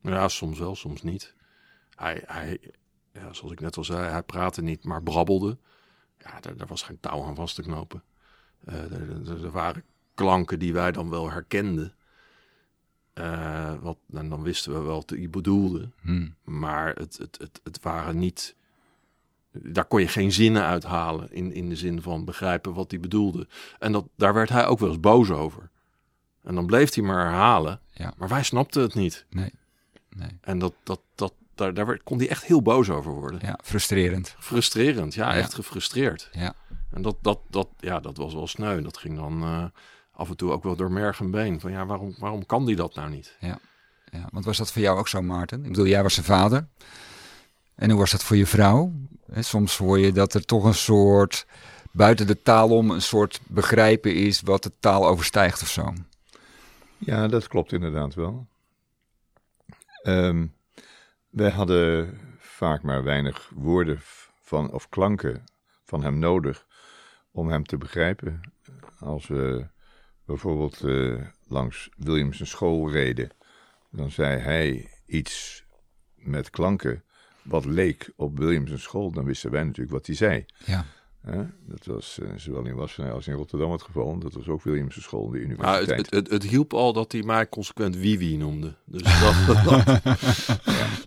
Ja, 0.00 0.28
soms 0.28 0.58
wel, 0.58 0.76
soms 0.76 1.02
niet. 1.02 1.34
Hij, 1.94 2.22
hij, 2.26 2.60
ja, 3.20 3.32
zoals 3.32 3.52
ik 3.52 3.60
net 3.60 3.76
al 3.76 3.84
zei, 3.84 4.10
hij 4.10 4.22
praatte 4.22 4.62
niet, 4.62 4.84
maar 4.84 5.02
brabbelde. 5.02 5.58
Ja, 6.18 6.40
daar, 6.40 6.56
daar 6.56 6.66
was 6.66 6.82
geen 6.82 7.00
touw 7.00 7.22
aan 7.22 7.34
vast 7.34 7.54
te 7.54 7.62
knopen. 7.62 8.02
er 8.64 9.50
waren 9.50 9.84
klanken 10.14 10.58
die 10.58 10.72
wij 10.72 10.92
dan 10.92 11.10
wel 11.10 11.30
herkenden. 11.30 11.94
wat, 13.80 13.98
en 14.12 14.28
dan 14.28 14.42
wisten 14.42 14.72
we 14.72 14.78
wel 14.78 14.94
wat 14.94 15.10
hij 15.10 15.30
bedoelde. 15.30 15.90
Hmm. 16.00 16.34
Maar 16.44 16.94
het, 16.94 17.18
het, 17.18 17.38
het, 17.38 17.60
het 17.64 17.82
waren 17.82 18.18
niet 18.18 18.56
daar 19.62 19.84
kon 19.84 20.00
je 20.00 20.08
geen 20.08 20.32
zinnen 20.32 20.62
uithalen 20.62 21.32
in, 21.32 21.52
in 21.52 21.68
de 21.68 21.76
zin 21.76 22.02
van 22.02 22.24
begrijpen 22.24 22.74
wat 22.74 22.90
hij 22.90 23.00
bedoelde. 23.00 23.46
En 23.78 23.92
dat, 23.92 24.08
daar 24.16 24.34
werd 24.34 24.48
hij 24.48 24.66
ook 24.66 24.78
wel 24.78 24.88
eens 24.88 25.00
boos 25.00 25.30
over. 25.30 25.70
En 26.42 26.54
dan 26.54 26.66
bleef 26.66 26.94
hij 26.94 27.04
maar 27.04 27.24
herhalen. 27.24 27.80
Ja. 27.92 28.14
Maar 28.16 28.28
wij 28.28 28.42
snapten 28.42 28.82
het 28.82 28.94
niet. 28.94 29.26
Nee. 29.30 29.52
nee. 30.16 30.38
En 30.40 30.58
dat, 30.58 30.74
dat, 30.82 31.00
dat, 31.14 31.32
daar, 31.56 31.74
daar 31.74 31.86
werd, 31.86 32.02
kon 32.02 32.18
hij 32.18 32.28
echt 32.28 32.44
heel 32.44 32.62
boos 32.62 32.90
over 32.90 33.12
worden. 33.12 33.40
Ja, 33.42 33.58
frustrerend. 33.62 34.34
Frustrerend, 34.38 35.14
ja, 35.14 35.32
Ja. 35.32 35.38
echt 35.38 35.54
gefrustreerd. 35.54 36.28
Ja. 36.32 36.54
En 36.90 37.02
dat, 37.02 37.16
dat, 37.20 37.38
dat, 37.50 37.68
ja, 37.78 38.00
dat 38.00 38.16
was 38.16 38.34
wel 38.34 38.46
sneu. 38.46 38.82
Dat 38.82 38.96
ging 38.96 39.16
dan 39.16 39.42
eh, 39.42 39.64
af 40.12 40.28
en 40.28 40.36
toe 40.36 40.50
ook 40.52 40.62
wel 40.62 40.76
door 40.76 40.92
merg 40.92 41.20
en 41.20 41.30
been. 41.30 41.60
Van 41.60 41.70
ja, 41.70 41.86
waarom, 41.86 42.14
waarom 42.18 42.46
kan 42.46 42.64
die 42.66 42.76
dat 42.76 42.94
nou 42.94 43.10
niet? 43.10 43.36
Ja, 43.40 43.58
want 44.32 44.44
was 44.44 44.58
dat 44.58 44.72
voor 44.72 44.82
jou 44.82 44.98
ook 44.98 45.08
zo, 45.08 45.22
Maarten? 45.22 45.64
Ik 45.64 45.68
bedoel, 45.70 45.86
jij 45.86 46.02
was 46.02 46.14
zijn 46.14 46.26
vader. 46.26 46.66
En 47.74 47.90
hoe 47.90 47.98
was 47.98 48.10
dat 48.10 48.22
voor 48.24 48.36
je 48.36 48.46
vrouw? 48.46 48.92
Hè, 49.32 49.42
Soms 49.42 49.76
hoor 49.76 49.98
je 49.98 50.12
dat 50.12 50.34
er 50.34 50.44
toch 50.44 50.64
een 50.64 50.74
soort, 50.74 51.46
buiten 51.92 52.26
de 52.26 52.42
taal 52.42 52.70
om, 52.70 52.90
een 52.90 53.02
soort 53.02 53.40
begrijpen 53.46 54.14
is 54.14 54.40
wat 54.40 54.62
de 54.62 54.72
taal 54.80 55.06
overstijgt 55.08 55.62
of 55.62 55.68
zo. 55.68 55.92
Ja, 56.98 57.28
dat 57.28 57.48
klopt 57.48 57.72
inderdaad 57.72 58.14
wel. 58.14 58.46
Ehm, 60.02 60.46
wij 61.36 61.50
hadden 61.50 62.18
vaak 62.38 62.82
maar 62.82 63.02
weinig 63.02 63.50
woorden 63.54 63.98
van, 64.40 64.72
of 64.72 64.88
klanken 64.88 65.44
van 65.84 66.02
hem 66.02 66.18
nodig 66.18 66.66
om 67.30 67.48
hem 67.48 67.64
te 67.64 67.76
begrijpen. 67.76 68.40
Als 68.98 69.26
we 69.26 69.66
bijvoorbeeld 70.24 70.80
eh, 70.84 71.26
langs 71.48 71.90
Williams' 71.96 72.50
school 72.50 72.90
reden, 72.90 73.30
dan 73.90 74.10
zei 74.10 74.40
hij 74.40 74.90
iets 75.06 75.64
met 76.14 76.50
klanken 76.50 77.04
wat 77.42 77.64
leek 77.64 78.12
op 78.16 78.38
Williams' 78.38 78.82
school. 78.82 79.10
Dan 79.10 79.24
wisten 79.24 79.50
wij 79.50 79.64
natuurlijk 79.64 79.92
wat 79.92 80.06
hij 80.06 80.16
zei. 80.16 80.46
Ja? 80.64 80.84
Dat 81.68 81.86
was 81.94 82.18
eh, 82.22 82.28
zowel 82.36 82.64
in 82.64 82.74
Wassenaar 82.74 83.12
als 83.12 83.26
in 83.26 83.34
Rotterdam 83.34 83.72
het 83.72 83.82
geval. 83.82 84.18
Dat 84.18 84.32
was 84.34 84.48
ook 84.48 84.62
Williams' 84.62 85.02
school, 85.02 85.30
de 85.30 85.38
universiteit. 85.38 85.88
het, 85.96 86.10
het, 86.14 86.30
het 86.30 86.42
hielp 86.42 86.74
al 86.74 86.92
dat 86.92 87.12
hij 87.12 87.22
mij 87.22 87.48
consequent 87.48 87.96
Wiwi 87.96 88.36
noemde. 88.36 88.74
Dus 88.84 89.02
dat, 89.02 89.34
dat- 89.64 90.00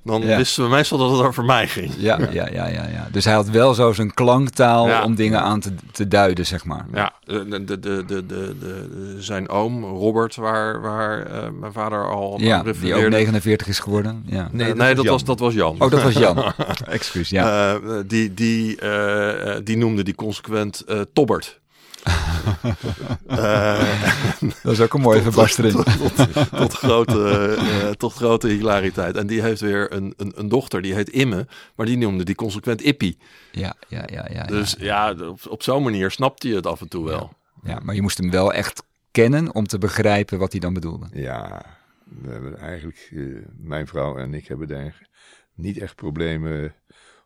dan 0.03 0.21
Ja. 0.21 0.37
wisten 0.37 0.63
we 0.63 0.69
meestal 0.69 0.97
dat 0.97 1.11
het 1.11 1.21
over 1.27 1.43
mij 1.45 1.67
ging. 1.67 1.93
ja, 1.97 2.17
ja, 2.31 2.47
ja, 2.49 2.67
ja, 2.67 2.87
ja. 2.87 3.07
Dus 3.11 3.25
hij 3.25 3.33
had 3.33 3.49
wel 3.49 3.73
zo 3.73 3.93
zijn 3.93 4.13
klanktaal 4.13 4.87
Ja. 4.87 5.03
om 5.03 5.15
dingen 5.15 5.41
aan 5.41 5.59
te, 5.59 5.71
te 5.91 6.07
duiden, 6.07 6.45
zeg 6.45 6.65
maar. 6.65 6.85
Ja, 6.93 7.13
de, 7.23 7.47
de, 7.47 7.63
de, 7.63 7.79
de, 7.79 8.03
de, 8.05 8.25
de, 8.25 8.55
de- 8.59 9.15
zijn 9.19 9.49
oom 9.49 9.83
Robert, 9.83 10.35
waar, 10.35 10.81
waar 10.81 11.25
eh, 11.25 11.49
mijn 11.59 11.71
vader 11.73 12.09
al 12.11 12.33
aan 12.33 12.39
Ja, 12.43 12.47
die 12.47 12.59
ook 12.59 12.65
refereerde. 12.81 13.09
49 13.09 13.67
is 13.67 13.79
geworden. 13.79 14.23
Ja. 14.25 14.49
Nee, 14.51 14.67
dat 14.67 14.77
nee, 14.77 14.87
was 14.87 14.95
dat, 14.95 15.03
Jan. 15.03 15.13
was, 15.13 15.23
dat 15.23 15.39
was 15.39 15.53
Jan. 15.53 15.75
Oh, 15.81 15.91
dat 15.91 16.03
was 16.03 16.13
Jan. 16.13 16.53
Excuus, 16.87 17.29
ja. 17.29 17.73
Eh, 17.73 17.79
die, 18.07 18.33
die, 18.33 18.79
eh, 18.79 19.55
eh, 19.55 19.61
die 19.63 19.77
noemde 19.77 20.03
die 20.09 20.17
consequent 20.17 20.81
eh 20.81 21.01
Tobbert. 21.13 21.59
Eh, 23.27 24.01
dat 24.63 24.71
is 24.71 24.81
ook 24.81 24.93
een 24.93 25.01
mooie 25.01 25.21
verbastering. 25.29 25.73
tot, 25.73 26.15
tot, 26.15 26.49
tot 26.49 26.73
grote, 26.73 27.55
eh, 27.59 27.89
tot 27.89 28.13
grote 28.13 28.47
hilariteit. 28.47 29.15
En 29.15 29.27
die 29.27 29.41
heeft 29.41 29.61
weer 29.61 29.93
een, 29.93 30.13
een, 30.17 30.33
een 30.35 30.49
dochter, 30.49 30.81
die 30.81 30.93
heet 30.93 31.09
Imme, 31.09 31.47
maar 31.75 31.85
die 31.85 31.97
noemde 31.97 32.23
die 32.23 32.35
consequent 32.35 32.81
Ippie. 32.81 33.17
Ja, 33.51 33.75
ja, 33.87 34.03
ja, 34.11 34.27
ja. 34.31 34.43
Dus 34.43 34.75
ja, 34.79 35.11
op, 35.11 35.39
op 35.49 35.63
zo'n 35.63 35.83
manier 35.83 36.11
snapt 36.11 36.43
hij 36.43 36.51
het 36.51 36.65
af 36.65 36.81
en 36.81 36.87
toe 36.87 37.05
wel. 37.05 37.33
ja. 37.63 37.79
Maar 37.83 37.95
je 37.95 38.01
moest 38.01 38.17
hem 38.17 38.31
wel 38.31 38.53
echt 38.53 38.83
kennen 39.11 39.55
om 39.55 39.67
te 39.67 39.77
begrijpen 39.77 40.39
wat 40.39 40.51
hij 40.51 40.59
dan 40.59 40.73
bedoelde. 40.73 41.07
Ja, 41.13 41.65
we 42.03 42.31
hebben 42.31 42.57
eigenlijk, 42.57 43.09
eh, 43.15 43.23
mijn 43.57 43.87
vrouw 43.87 44.17
en 44.17 44.33
ik 44.33 44.47
hebben 44.47 44.67
daar 44.67 45.07
niet 45.55 45.77
echt 45.77 45.95
problemen 45.95 46.73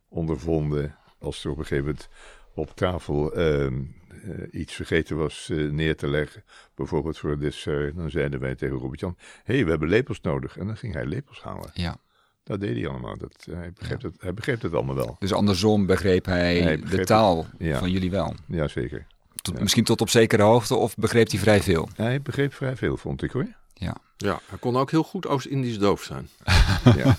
ondervonden. 0.09 0.95
Als 1.19 1.43
er 1.43 1.51
op 1.51 1.57
een 1.57 1.65
gegeven 1.65 1.85
moment 1.85 2.07
op 2.53 2.75
tafel 2.75 3.33
ehm, 3.33 3.81
eh, 4.23 4.59
iets 4.61 4.73
vergeten 4.73 5.17
was 5.17 5.49
eh, 5.49 5.69
neer 5.71 5.95
te 5.95 6.07
leggen, 6.07 6.43
bijvoorbeeld 6.75 7.17
voor 7.17 7.29
het 7.29 7.39
dessert, 7.39 7.95
dan 7.95 8.09
zeiden 8.09 8.39
wij 8.39 8.55
tegen 8.55 8.77
Robert-Jan, 8.77 9.15
hé, 9.43 9.53
hey, 9.55 9.63
we 9.63 9.69
hebben 9.69 9.89
lepels 9.89 10.21
nodig. 10.21 10.57
En 10.57 10.67
dan 10.67 10.77
ging 10.77 10.93
hij 10.93 11.05
lepels 11.05 11.41
halen. 11.41 11.69
Ja. 11.73 11.97
Dat 12.43 12.59
deed 12.59 12.75
hij 12.75 12.87
allemaal. 12.87 13.17
Dat, 13.17 13.47
hij, 13.51 13.71
begreep 13.77 14.01
het, 14.01 14.15
hij 14.19 14.33
begreep 14.33 14.61
het 14.61 14.73
allemaal 14.73 14.95
wel. 14.95 15.15
Dus 15.19 15.33
andersom 15.33 15.85
begreep 15.85 16.25
hij, 16.25 16.59
Hij 16.61 16.77
de 16.77 17.03
taal 17.05 17.45
Ja. 17.57 17.79
van 17.79 17.91
jullie 17.91 18.11
wel. 18.11 18.35
Jazeker. 18.47 19.05
Tot, 19.41 19.55
Ja. 19.55 19.61
Misschien 19.61 19.83
tot 19.83 20.01
op 20.01 20.09
zekere 20.09 20.43
hoogte 20.43 20.75
of 20.75 20.95
begreep 20.95 21.29
hij 21.29 21.39
vrij 21.39 21.61
veel? 21.61 21.89
Hij 21.95 22.21
begreep 22.21 22.53
vrij 22.53 22.75
veel, 22.75 22.97
vond 22.97 23.23
ik 23.23 23.31
hoor. 23.31 23.47
Ja. 23.73 23.97
Ja, 24.23 24.39
hij 24.45 24.57
kon 24.59 24.77
ook 24.77 24.91
heel 24.91 25.03
goed 25.03 25.27
Oost-Indisch 25.27 25.79
doof 25.79 26.03
zijn. 26.03 26.29
Ja. 26.83 27.17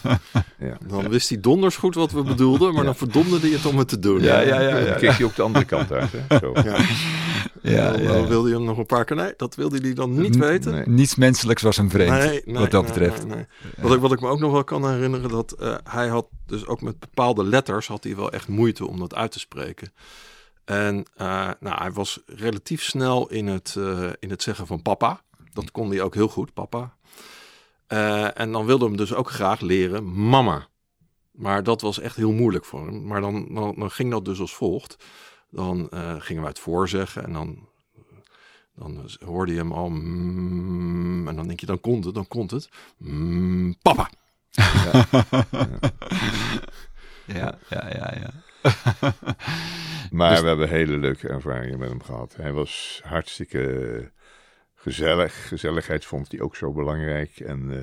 ja. 0.58 0.78
Dan 0.87 1.08
wist 1.08 1.28
hij 1.28 1.40
donders 1.40 1.76
goed 1.76 1.94
wat 1.94 2.12
we 2.12 2.23
bedoelden, 2.23 2.68
maar 2.68 2.78
Ja. 2.82 2.84
dan 2.84 2.96
verdomde 2.96 3.38
hij 3.40 3.50
het 3.50 3.66
om 3.66 3.78
het 3.78 3.88
te 3.88 3.99
doen. 3.99 4.23
Dan 4.23 4.96
keek 4.99 5.11
hij 5.11 5.25
ook 5.25 5.34
de 5.34 5.42
andere 5.42 5.64
kant 5.64 5.92
uit. 5.92 6.11
Hè? 6.12 6.38
Zo. 6.38 6.52
Ja. 6.54 6.76
Ja, 7.62 7.90
dan, 7.92 8.02
ja, 8.02 8.08
dan 8.08 8.20
ja. 8.23 8.26
wilde 8.26 8.49
je 8.49 8.54
hem 8.54 8.64
nog 8.64 8.78
een 8.78 8.87
paar 8.87 9.04
keer. 9.04 9.16
Nee, 9.16 9.32
dat 9.37 9.54
wilde 9.54 9.78
hij 9.78 9.92
dan 9.92 10.20
niet 10.20 10.37
weten. 10.37 10.73
Nee. 10.73 10.88
Niets 10.88 11.14
menselijks 11.14 11.62
was 11.62 11.76
hem 11.76 11.90
vreemd, 11.90 12.11
Nee, 12.11 12.42
nee, 12.44 12.58
wat 12.58 12.70
dat 12.70 12.82
nee, 12.82 12.92
betreft. 12.92 13.26
nee, 13.26 13.37
nee. 13.37 13.46
Wat, 13.76 13.92
ik, 13.94 14.00
wat 14.00 14.12
ik 14.12 14.20
me 14.20 14.28
ook 14.28 14.40
nog 14.40 14.52
wel 14.52 14.64
kan 14.64 14.90
herinneren, 14.90 15.30
dat 15.30 15.52
eh, 15.52 15.75
hij 15.90 16.08
had 16.08 16.26
dus 16.46 16.66
ook 16.66 16.82
met 16.82 16.99
bepaalde 16.99 17.44
letters 17.44 17.87
had 17.87 18.04
hij 18.04 18.16
wel 18.16 18.32
echt 18.32 18.49
moeite 18.49 18.87
om 18.87 18.99
dat 18.99 19.14
uit 19.14 19.32
te 19.32 19.38
spreken. 19.38 19.92
En 20.64 21.04
eh, 21.16 21.26
nou, 21.61 21.78
hij 21.78 21.92
was 21.92 22.20
relatief 22.26 22.82
snel 22.82 23.28
in 23.30 23.46
het, 23.46 23.75
eh, 23.78 24.08
in 24.18 24.30
het 24.30 24.42
zeggen 24.42 24.66
van 24.66 24.82
papa. 24.82 25.23
Dat 25.54 25.70
kon 25.70 25.90
hij 25.90 26.02
ook 26.02 26.14
heel 26.14 26.28
goed, 26.28 26.52
papa. 26.54 26.96
Eh, 27.87 28.40
en 28.40 28.52
dan 28.52 28.66
wilde 28.66 28.84
hem 28.84 28.96
dus 28.96 29.14
ook 29.14 29.30
graag 29.30 29.61
leren 29.61 30.28
mama. 30.28 30.66
Maar 31.30 31.62
dat 31.62 31.80
was 31.80 31.99
echt 32.00 32.16
heel 32.16 32.32
moeilijk 32.32 32.64
voor 32.64 32.87
hem. 32.87 33.06
Maar 33.06 33.20
dan, 33.20 33.54
dan, 33.54 33.75
dan 33.78 33.90
ging 33.90 34.11
dat 34.11 34.25
dus 34.25 34.40
als 34.40 34.54
volgt. 34.54 34.96
Dan 35.50 35.88
eh, 35.90 36.14
gingen 36.18 36.42
we 36.42 36.49
het 36.49 36.58
voorzeggen 36.58 37.25
en 37.25 37.32
dan, 37.32 37.68
dan 38.75 39.11
hoorde 39.25 39.52
je 39.52 39.58
hem 39.58 39.73
al. 39.73 39.88
mm, 39.88 41.28
en 41.28 41.37
dan 41.37 41.46
denk 41.46 41.61
je, 41.61 41.66
dan 41.66 41.80
komt 41.80 42.04
het, 42.04 42.14
dan 42.14 42.28
komt 42.28 42.50
het. 42.50 42.68
Mm, 42.99 43.76
papa. 43.82 44.11
Ja, 47.26 47.58
ja, 47.68 47.88
ja, 47.94 48.14
ja. 48.20 48.30
Maar 50.11 50.30
Dus- 50.30 50.40
we 50.40 50.46
hebben 50.46 50.68
hele 50.68 50.96
leuke 50.96 51.28
ervaringen 51.28 51.78
met 51.78 51.88
hem 51.88 52.02
gehad. 52.02 52.37
Hij 52.37 52.52
was 52.52 53.00
hartstikke 53.04 54.12
gezellig. 54.85 55.49
Gezelligheid 55.49 56.05
vond 56.05 56.31
hij 56.31 56.41
ook 56.41 56.57
zo 56.57 56.73
belangrijk. 56.73 57.41
En 57.41 57.61
eh, 57.71 57.79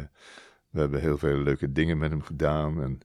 we 0.70 0.79
hebben 0.79 1.00
heel 1.01 1.17
veel 1.17 1.38
leuke 1.38 1.72
dingen 1.72 1.98
met 1.98 2.10
hem 2.10 2.22
gedaan. 2.22 2.81
En 2.84 3.00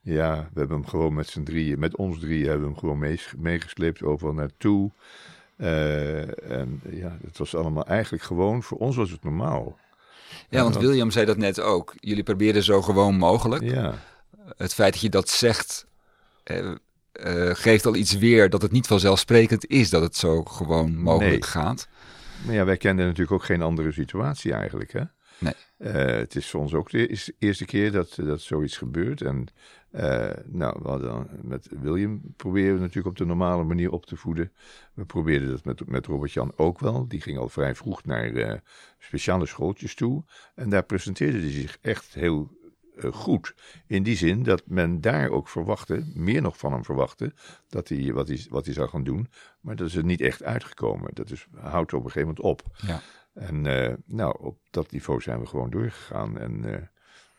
ja, 0.00 0.48
we 0.52 0.58
hebben 0.58 0.76
hem 0.76 0.86
gewoon 0.86 1.14
met 1.14 1.28
z'n 1.28 1.42
drieën, 1.42 1.78
met 1.78 1.96
ons 1.96 2.18
drieën, 2.18 2.44
hebben 2.48 2.60
we 2.66 2.70
hem 2.70 2.78
gewoon 2.78 2.98
mees- 2.98 3.34
meegesleept 3.38 4.02
overal 4.02 4.34
naartoe. 4.34 4.90
Eh, 5.56 6.50
en 6.50 6.80
ja, 6.90 7.18
het 7.24 7.38
was 7.38 7.54
allemaal 7.54 7.86
eigenlijk 7.86 8.22
gewoon, 8.24 8.62
voor 8.62 8.78
ons 8.78 8.96
was 8.96 9.10
het 9.10 9.22
normaal. 9.24 9.78
Ja, 10.48 10.62
want 10.62 10.76
William 10.76 11.10
zei 11.10 11.26
dat 11.26 11.36
net 11.36 11.60
ook. 11.60 11.94
Jullie 11.96 12.22
probeerden 12.22 12.62
zo 12.62 12.82
gewoon 12.82 13.16
mogelijk. 13.16 13.62
Ja, 13.62 13.94
Het 14.56 14.74
feit 14.74 14.92
dat 14.92 15.02
je 15.02 15.08
dat 15.08 15.28
zegt, 15.28 15.86
eh, 16.42 16.70
geeft 17.52 17.86
al 17.86 17.94
iets 17.94 18.12
weer 18.18 18.50
dat 18.50 18.62
het 18.62 18.72
niet 18.72 18.86
vanzelfsprekend 18.86 19.66
is 19.66 19.90
dat 19.90 20.02
het 20.02 20.16
zo 20.16 20.44
gewoon 20.44 20.96
mogelijk 20.96 21.30
Nee. 21.30 21.42
gaat. 21.42 21.88
Maar 22.44 22.54
ja, 22.54 22.64
wij 22.64 22.76
kenden 22.76 23.04
natuurlijk 23.04 23.32
ook 23.32 23.44
geen 23.44 23.62
andere 23.62 23.92
situatie 23.92 24.52
eigenlijk, 24.52 24.92
hè? 24.92 25.02
Nee. 25.38 25.54
Eh, 25.78 26.16
het 26.18 26.36
is 26.36 26.50
voor 26.50 26.60
ons 26.60 26.74
ook 26.74 26.90
de 26.90 27.08
eers- 27.08 27.32
eerste 27.38 27.64
keer 27.64 27.92
dat, 27.92 28.14
dat 28.14 28.40
zoiets 28.40 28.76
gebeurt. 28.76 29.20
En 29.20 29.46
eh, 29.90 30.30
nou, 30.46 30.78
we 30.82 30.88
hadden 30.88 31.08
dan 31.08 31.28
met 31.42 31.68
William 31.80 32.20
proberen 32.36 32.74
we 32.74 32.80
natuurlijk 32.80 33.06
op 33.06 33.16
de 33.16 33.24
normale 33.24 33.64
manier 33.64 33.90
op 33.90 34.06
te 34.06 34.16
voeden. 34.16 34.52
We 34.94 35.04
probeerden 35.04 35.48
dat 35.48 35.64
met, 35.64 35.88
met 35.88 36.06
Robert-Jan 36.06 36.52
ook 36.56 36.80
wel. 36.80 37.08
Die 37.08 37.20
ging 37.20 37.38
al 37.38 37.48
vrij 37.48 37.74
vroeg 37.74 38.04
naar 38.04 38.34
eh, 38.34 38.58
speciale 38.98 39.46
schooltjes 39.46 39.94
toe. 39.94 40.24
En 40.54 40.70
daar 40.70 40.84
presenteerde 40.84 41.38
hij 41.38 41.50
zich 41.50 41.78
echt 41.80 42.14
heel 42.14 42.50
goed. 43.10 43.54
In 43.86 44.02
die 44.02 44.16
zin 44.16 44.42
dat 44.42 44.62
men 44.66 45.00
daar 45.00 45.28
ook 45.30 45.48
verwachtte, 45.48 46.04
meer 46.14 46.42
nog 46.42 46.58
van 46.58 46.72
hem 46.72 46.84
verwachtte, 46.84 47.34
dat 47.68 47.88
hij 47.88 48.12
wat 48.12 48.28
hij, 48.28 48.46
wat 48.48 48.64
hij 48.64 48.74
zou 48.74 48.88
gaan 48.88 49.04
doen. 49.04 49.28
Maar 49.60 49.76
dat 49.76 49.86
is 49.88 49.94
er 49.94 50.04
niet 50.04 50.20
echt 50.20 50.42
uitgekomen. 50.42 51.14
Dat 51.14 51.30
is, 51.30 51.46
houdt 51.54 51.92
op 51.92 52.04
een 52.04 52.10
gegeven 52.10 52.34
moment 52.36 52.44
op. 52.44 52.76
Ja. 52.86 53.00
En 53.34 53.66
eh, 53.66 53.94
nou, 54.06 54.36
op 54.40 54.58
dat 54.70 54.90
niveau 54.90 55.20
zijn 55.20 55.40
we 55.40 55.46
gewoon 55.46 55.70
doorgegaan. 55.70 56.38
En 56.38 56.64
eh, 56.64 56.82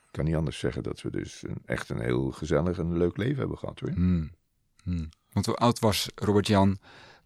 ik 0.06 0.12
kan 0.12 0.26
niet 0.26 0.36
anders 0.36 0.60
zeggen 0.60 0.84
dat 0.84 1.02
we 1.02 1.12
dus 1.12 1.44
een, 1.44 1.62
echt 1.66 1.90
een 1.90 2.02
heel 2.02 2.32
gezellig 2.32 2.78
en 2.78 2.98
leuk 2.98 3.18
leven 3.18 3.38
hebben 3.40 3.58
gehad 3.58 3.80
hoor. 3.80 3.90
Hmm. 3.90 4.32
Hmm. 4.84 5.10
Want 5.32 5.46
hoe 5.46 5.56
oud 5.56 5.80
was 5.80 6.10
Robert-Jan 6.16 6.78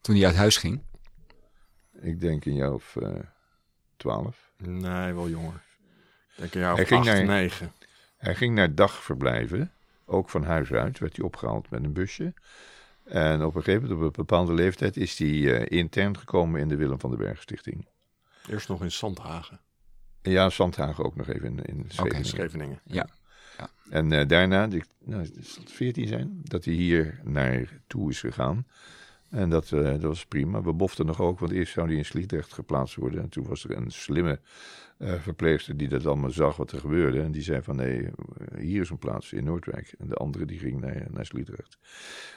toen 0.02 0.16
hij 0.16 0.26
uit 0.26 0.36
huis 0.36 0.58
ging? 0.58 0.82
Ik 2.02 2.20
denk 2.20 2.46
een 2.46 2.56
jaar 2.56 2.74
of 2.74 2.96
eh, 2.96 3.20
twaalf. 3.98 4.52
Nee, 4.58 5.14
wel 5.14 5.30
jonger. 5.30 5.64
Ik 6.30 6.38
denk 6.38 6.54
een 6.54 6.62
jaar 6.62 6.74
of 6.74 6.88
ging 6.88 7.08
acht, 7.08 7.08
naar- 7.08 7.26
negen. 7.26 7.72
Hij 8.22 8.36
ging 8.36 8.56
naar 8.56 8.75
dagverblijven, 8.75 9.72
ook 10.06 10.30
van 10.30 10.44
huis 10.44 10.72
uit, 10.72 11.00
werd 11.00 11.16
hij 11.16 11.25
opgehaald 11.25 11.70
met 11.70 11.84
een 11.84 11.94
busje. 11.94 12.34
En 13.04 13.44
op 13.44 13.56
een 13.56 13.63
gegeven 13.63 13.82
moment, 13.82 14.00
op 14.00 14.06
een 14.06 14.12
bepaalde 14.25 14.54
leeftijd, 14.54 14.98
is 14.98 15.18
hij 15.18 15.28
uh, 15.28 15.66
intern 15.68 16.18
gekomen 16.18 16.62
in 16.62 16.68
de 16.68 16.75
Willem 16.75 17.00
van 17.00 17.10
den 17.10 17.20
Berg 17.20 17.42
Stichting. 17.42 17.86
Eerst 18.50 18.68
nog 18.68 18.84
in 18.84 18.92
Zandhagen. 18.92 19.60
Ja, 20.22 20.50
Zandhagen 20.50 21.04
ook 21.04 21.16
nog 21.16 21.28
even 21.28 21.46
in, 21.46 21.66
in 21.66 21.86
Scheveningen. 21.88 22.10
Okay, 22.10 22.24
Scheveningen. 22.24 22.80
Ja. 22.84 23.08
ja. 23.58 23.70
En 23.90 24.12
uh, 24.12 24.28
daarna, 24.28 24.68
nou, 25.00 25.22
het 25.22 25.72
14 25.72 26.08
zijn, 26.08 26.42
dat 26.44 26.66
hij 26.66 26.74
hier 26.74 27.20
naartoe 27.24 28.10
is 28.10 28.20
gegaan. 28.20 28.68
En 29.32 29.50
dat, 29.50 29.72
uh, 29.72 29.84
dat 29.84 30.02
was 30.02 30.26
prima. 30.26 30.62
We 30.62 30.74
boften 30.74 31.06
nog 31.06 31.22
ook, 31.22 31.40
want 31.40 31.52
eerst 31.52 31.74
zou 31.74 31.88
hij 31.88 31.96
in 31.96 32.06
Sliedrecht 32.06 32.54
geplaatst 32.54 32.96
worden. 32.96 33.22
En 33.22 33.30
toen 33.30 33.48
was 33.48 33.64
er 33.64 33.78
een 33.78 33.92
slimme 33.92 34.40
uh, 34.98 35.14
verpleegster 35.14 35.78
die 35.78 35.88
dat 35.88 36.06
allemaal 36.06 36.30
zag 36.30 36.56
wat 36.56 36.72
er 36.72 36.80
gebeurde. 36.80 37.22
En 37.22 37.32
die 37.32 37.42
zei 37.42 37.62
van 37.62 37.76
nee, 37.76 38.10
hier 38.58 38.82
is 38.82 38.90
een 38.90 38.98
plaats 38.98 39.34
in 39.34 39.44
Noordwijk. 39.44 39.94
En 40.00 40.08
de 40.08 40.16
andere 40.16 40.46
die 40.46 40.60
ging 40.60 40.82
naar, 40.82 41.06
naar 41.12 41.26
Sliedrecht. 41.26 41.78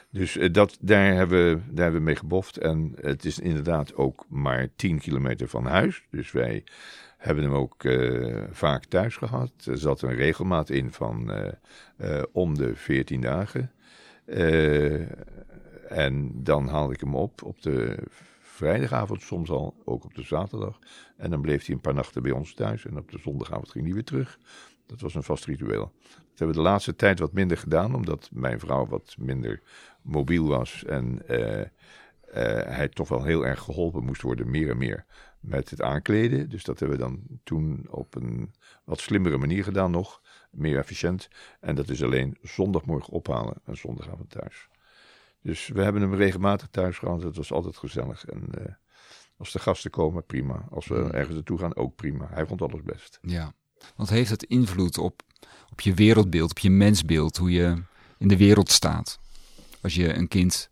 Dus 0.09 0.37
uh, 0.37 0.53
dat, 0.53 0.77
daar, 0.81 1.13
hebben 1.13 1.45
we, 1.45 1.61
daar 1.71 1.83
hebben 1.83 2.01
we 2.01 2.05
mee 2.05 2.15
geboft. 2.15 2.57
En 2.57 2.93
het 3.01 3.25
is 3.25 3.39
inderdaad 3.39 3.95
ook 3.95 4.25
maar 4.29 4.67
10 4.75 4.99
kilometer 4.99 5.47
van 5.47 5.65
huis. 5.65 6.03
Dus 6.09 6.31
wij 6.31 6.63
hebben 7.17 7.43
hem 7.43 7.53
ook 7.53 7.75
vaak 8.51 8.85
thuis 8.85 9.15
gehad. 9.15 9.51
Er 9.65 9.77
zat 9.77 10.01
een 10.01 10.15
regelmaat 10.15 10.69
in 10.69 10.91
van 10.91 11.31
om 12.31 12.57
de 12.57 12.75
14 12.75 13.21
dagen. 13.21 13.71
En 15.87 16.43
dan 16.43 16.67
haalde 16.67 16.93
ik 16.93 16.99
hem 16.99 17.15
op 17.15 17.43
op 17.43 17.61
de 17.61 17.97
vrijdagavond, 18.39 19.21
soms 19.21 19.49
al 19.49 19.75
ook 19.85 20.03
op 20.03 20.15
de 20.15 20.23
zaterdag. 20.23 20.79
En 21.17 21.29
dan 21.29 21.41
bleef 21.41 21.65
hij 21.65 21.75
een 21.75 21.81
paar 21.81 21.93
nachten 21.93 22.21
bij 22.21 22.31
ons 22.31 22.53
thuis. 22.53 22.85
En 22.85 22.97
op 22.97 23.11
de 23.11 23.19
zondagavond 23.19 23.71
ging 23.71 23.85
hij 23.85 23.93
weer 23.93 24.03
terug. 24.03 24.39
Dat 24.85 25.01
was 25.01 25.15
een 25.15 25.23
vast 25.23 25.45
ritueel. 25.45 25.91
Dat 26.03 26.27
hebben 26.27 26.47
we 26.47 26.63
de 26.63 26.69
laatste 26.69 26.95
tijd 26.95 27.19
wat 27.19 27.33
minder 27.33 27.57
gedaan, 27.57 27.95
omdat 27.95 28.29
mijn 28.31 28.59
vrouw 28.59 28.87
wat 28.87 29.15
minder 29.19 29.61
mobiel 30.01 30.47
was. 30.47 30.83
En 30.83 31.21
hij 32.67 32.89
toch 32.89 33.09
wel 33.09 33.23
heel 33.23 33.45
erg 33.45 33.59
geholpen 33.59 34.03
moest 34.03 34.21
worden, 34.21 34.49
meer 34.49 34.69
en 34.69 34.77
meer 34.77 35.05
met 35.39 35.69
het 35.69 35.81
aankleden. 35.81 36.49
Dus 36.49 36.63
dat 36.63 36.79
hebben 36.79 36.97
we 36.97 37.03
dan 37.03 37.23
toen 37.43 37.85
op 37.89 38.15
een 38.15 38.53
wat 38.83 38.99
slimmere 38.99 39.37
manier 39.37 39.63
gedaan 39.63 39.91
nog. 39.91 40.21
Meer 40.51 40.77
efficiënt. 40.77 41.29
En 41.59 41.75
dat 41.75 41.89
is 41.89 42.03
alleen 42.03 42.37
zondagmorgen 42.41 43.13
ophalen 43.13 43.55
en 43.65 43.77
zondagavond 43.77 44.29
thuis. 44.29 44.67
Dus 45.45 45.67
we 45.67 45.81
hebben 45.81 46.01
hem 46.01 46.13
regelmatig 46.13 46.67
thuis 46.71 46.97
gehad. 46.97 47.23
Het 47.23 47.35
was 47.35 47.51
altijd 47.51 47.77
gezellig. 47.77 48.25
En 48.25 48.47
uh, 48.59 48.65
als 49.37 49.51
de 49.51 49.59
gasten 49.59 49.91
komen, 49.91 50.25
prima. 50.25 50.65
Als 50.69 50.87
we 50.87 51.09
ergens 51.11 51.35
naartoe 51.35 51.57
gaan, 51.57 51.75
ook 51.75 51.95
prima. 51.95 52.27
Hij 52.29 52.45
vond 52.45 52.61
alles 52.61 52.81
best. 52.83 53.19
Ja, 53.21 53.53
want 53.95 54.09
heeft 54.09 54.29
het 54.29 54.43
invloed 54.43 54.97
op, 54.97 55.21
op 55.71 55.81
je 55.81 55.93
wereldbeeld, 55.93 56.49
op 56.49 56.59
je 56.59 56.69
mensbeeld, 56.69 57.37
hoe 57.37 57.51
je 57.51 57.83
in 58.17 58.27
de 58.27 58.37
wereld 58.37 58.71
staat? 58.71 59.19
Als 59.81 59.95
je 59.95 60.13
een 60.13 60.27
kind 60.27 60.69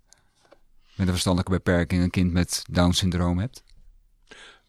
met 0.96 1.08
een 1.08 1.14
verstandelijke 1.14 1.56
beperking, 1.56 2.04
een 2.04 2.10
kind 2.10 2.32
met 2.32 2.64
Down-syndroom 2.72 3.40
hebt? 3.40 3.64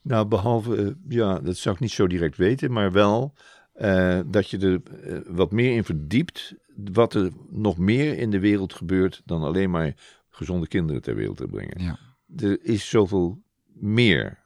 Nou, 0.03 0.27
behalve, 0.27 0.97
ja, 1.09 1.39
dat 1.39 1.57
zou 1.57 1.75
ik 1.75 1.81
niet 1.81 1.91
zo 1.91 2.07
direct 2.07 2.37
weten, 2.37 2.73
maar 2.73 2.93
wel 2.93 3.35
uh, 3.77 4.21
dat 4.27 4.51
je 4.51 4.59
er 4.59 4.81
uh, 5.13 5.19
wat 5.27 5.53
meer 5.53 5.75
in 5.75 5.85
verdiept. 5.85 6.55
Wat 6.75 7.15
er 7.15 7.33
nog 7.49 7.79
meer 7.79 8.19
in 8.19 8.31
de 8.31 8.39
wereld 8.39 8.75
gebeurt 8.75 9.23
dan 9.25 9.43
alleen 9.43 9.71
maar 9.71 9.95
gezonde 10.31 10.69
kinderen 10.69 11.03
ter 11.03 11.15
wereld 11.15 11.37
te 11.37 11.47
brengen. 11.47 11.83
Ja. 11.83 11.99
Er 12.37 12.65
is 12.65 12.89
zoveel 12.89 13.43
meer 13.73 14.39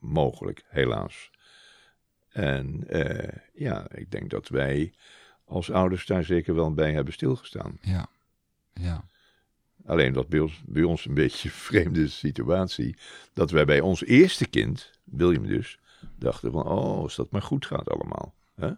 mogelijk, 0.00 0.64
helaas. 0.66 1.30
En 2.28 2.84
uh, 2.88 3.28
ja, 3.54 3.90
ik 3.90 4.10
denk 4.10 4.30
dat 4.30 4.48
wij 4.48 4.92
als 5.44 5.70
ouders 5.70 6.06
daar 6.06 6.24
zeker 6.24 6.54
wel 6.54 6.74
bij 6.74 6.92
hebben 6.92 7.12
stilgestaan. 7.12 7.78
Ja, 7.80 8.08
ja. 8.72 9.04
Alleen 9.84 10.12
dat 10.12 10.28
bij 10.28 10.40
ons, 10.40 10.62
bij 10.66 10.82
ons 10.82 11.06
een 11.06 11.14
beetje 11.14 11.48
een 11.48 11.54
vreemde 11.70 12.08
situatie. 12.08 12.96
Dat 13.32 13.50
wij 13.50 13.64
bij 13.64 13.80
ons 13.80 14.04
eerste 14.04 14.46
kind, 14.46 14.90
William 15.04 15.46
dus, 15.46 15.78
dachten 16.18 16.52
van, 16.52 16.66
oh, 16.66 16.98
als 17.02 17.16
dat 17.16 17.30
maar 17.30 17.42
goed 17.42 17.66
gaat 17.66 17.90
allemaal. 17.90 18.34
Hè? 18.54 18.70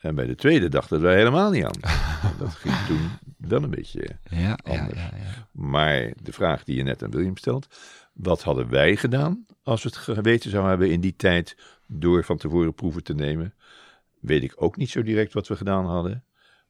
En 0.00 0.14
bij 0.14 0.26
de 0.26 0.34
tweede 0.34 0.68
dachten 0.68 1.00
wij 1.00 1.16
helemaal 1.16 1.50
niet 1.50 1.64
aan. 1.64 1.80
dat 2.38 2.54
ging 2.54 2.76
toen 2.86 3.10
wel 3.36 3.62
een 3.62 3.70
beetje 3.70 4.18
ja, 4.30 4.58
anders. 4.62 5.00
Ja, 5.00 5.10
ja, 5.16 5.48
maar 5.52 6.12
de 6.22 6.32
vraag 6.32 6.64
die 6.64 6.76
je 6.76 6.82
net 6.82 7.02
aan 7.02 7.10
William 7.10 7.36
stelt, 7.36 7.66
wat 8.12 8.42
hadden 8.42 8.68
wij 8.68 8.96
gedaan 8.96 9.46
als 9.62 9.82
we 9.82 9.88
het 9.88 9.98
geweten 9.98 10.50
zouden 10.50 10.70
hebben 10.70 10.90
in 10.90 11.00
die 11.00 11.16
tijd 11.16 11.56
door 11.86 12.24
van 12.24 12.36
tevoren 12.36 12.74
proeven 12.74 13.02
te 13.02 13.14
nemen? 13.14 13.54
Weet 14.20 14.42
ik 14.42 14.52
ook 14.56 14.76
niet 14.76 14.90
zo 14.90 15.02
direct 15.02 15.32
wat 15.32 15.48
we 15.48 15.56
gedaan 15.56 15.86
hadden. 15.86 16.24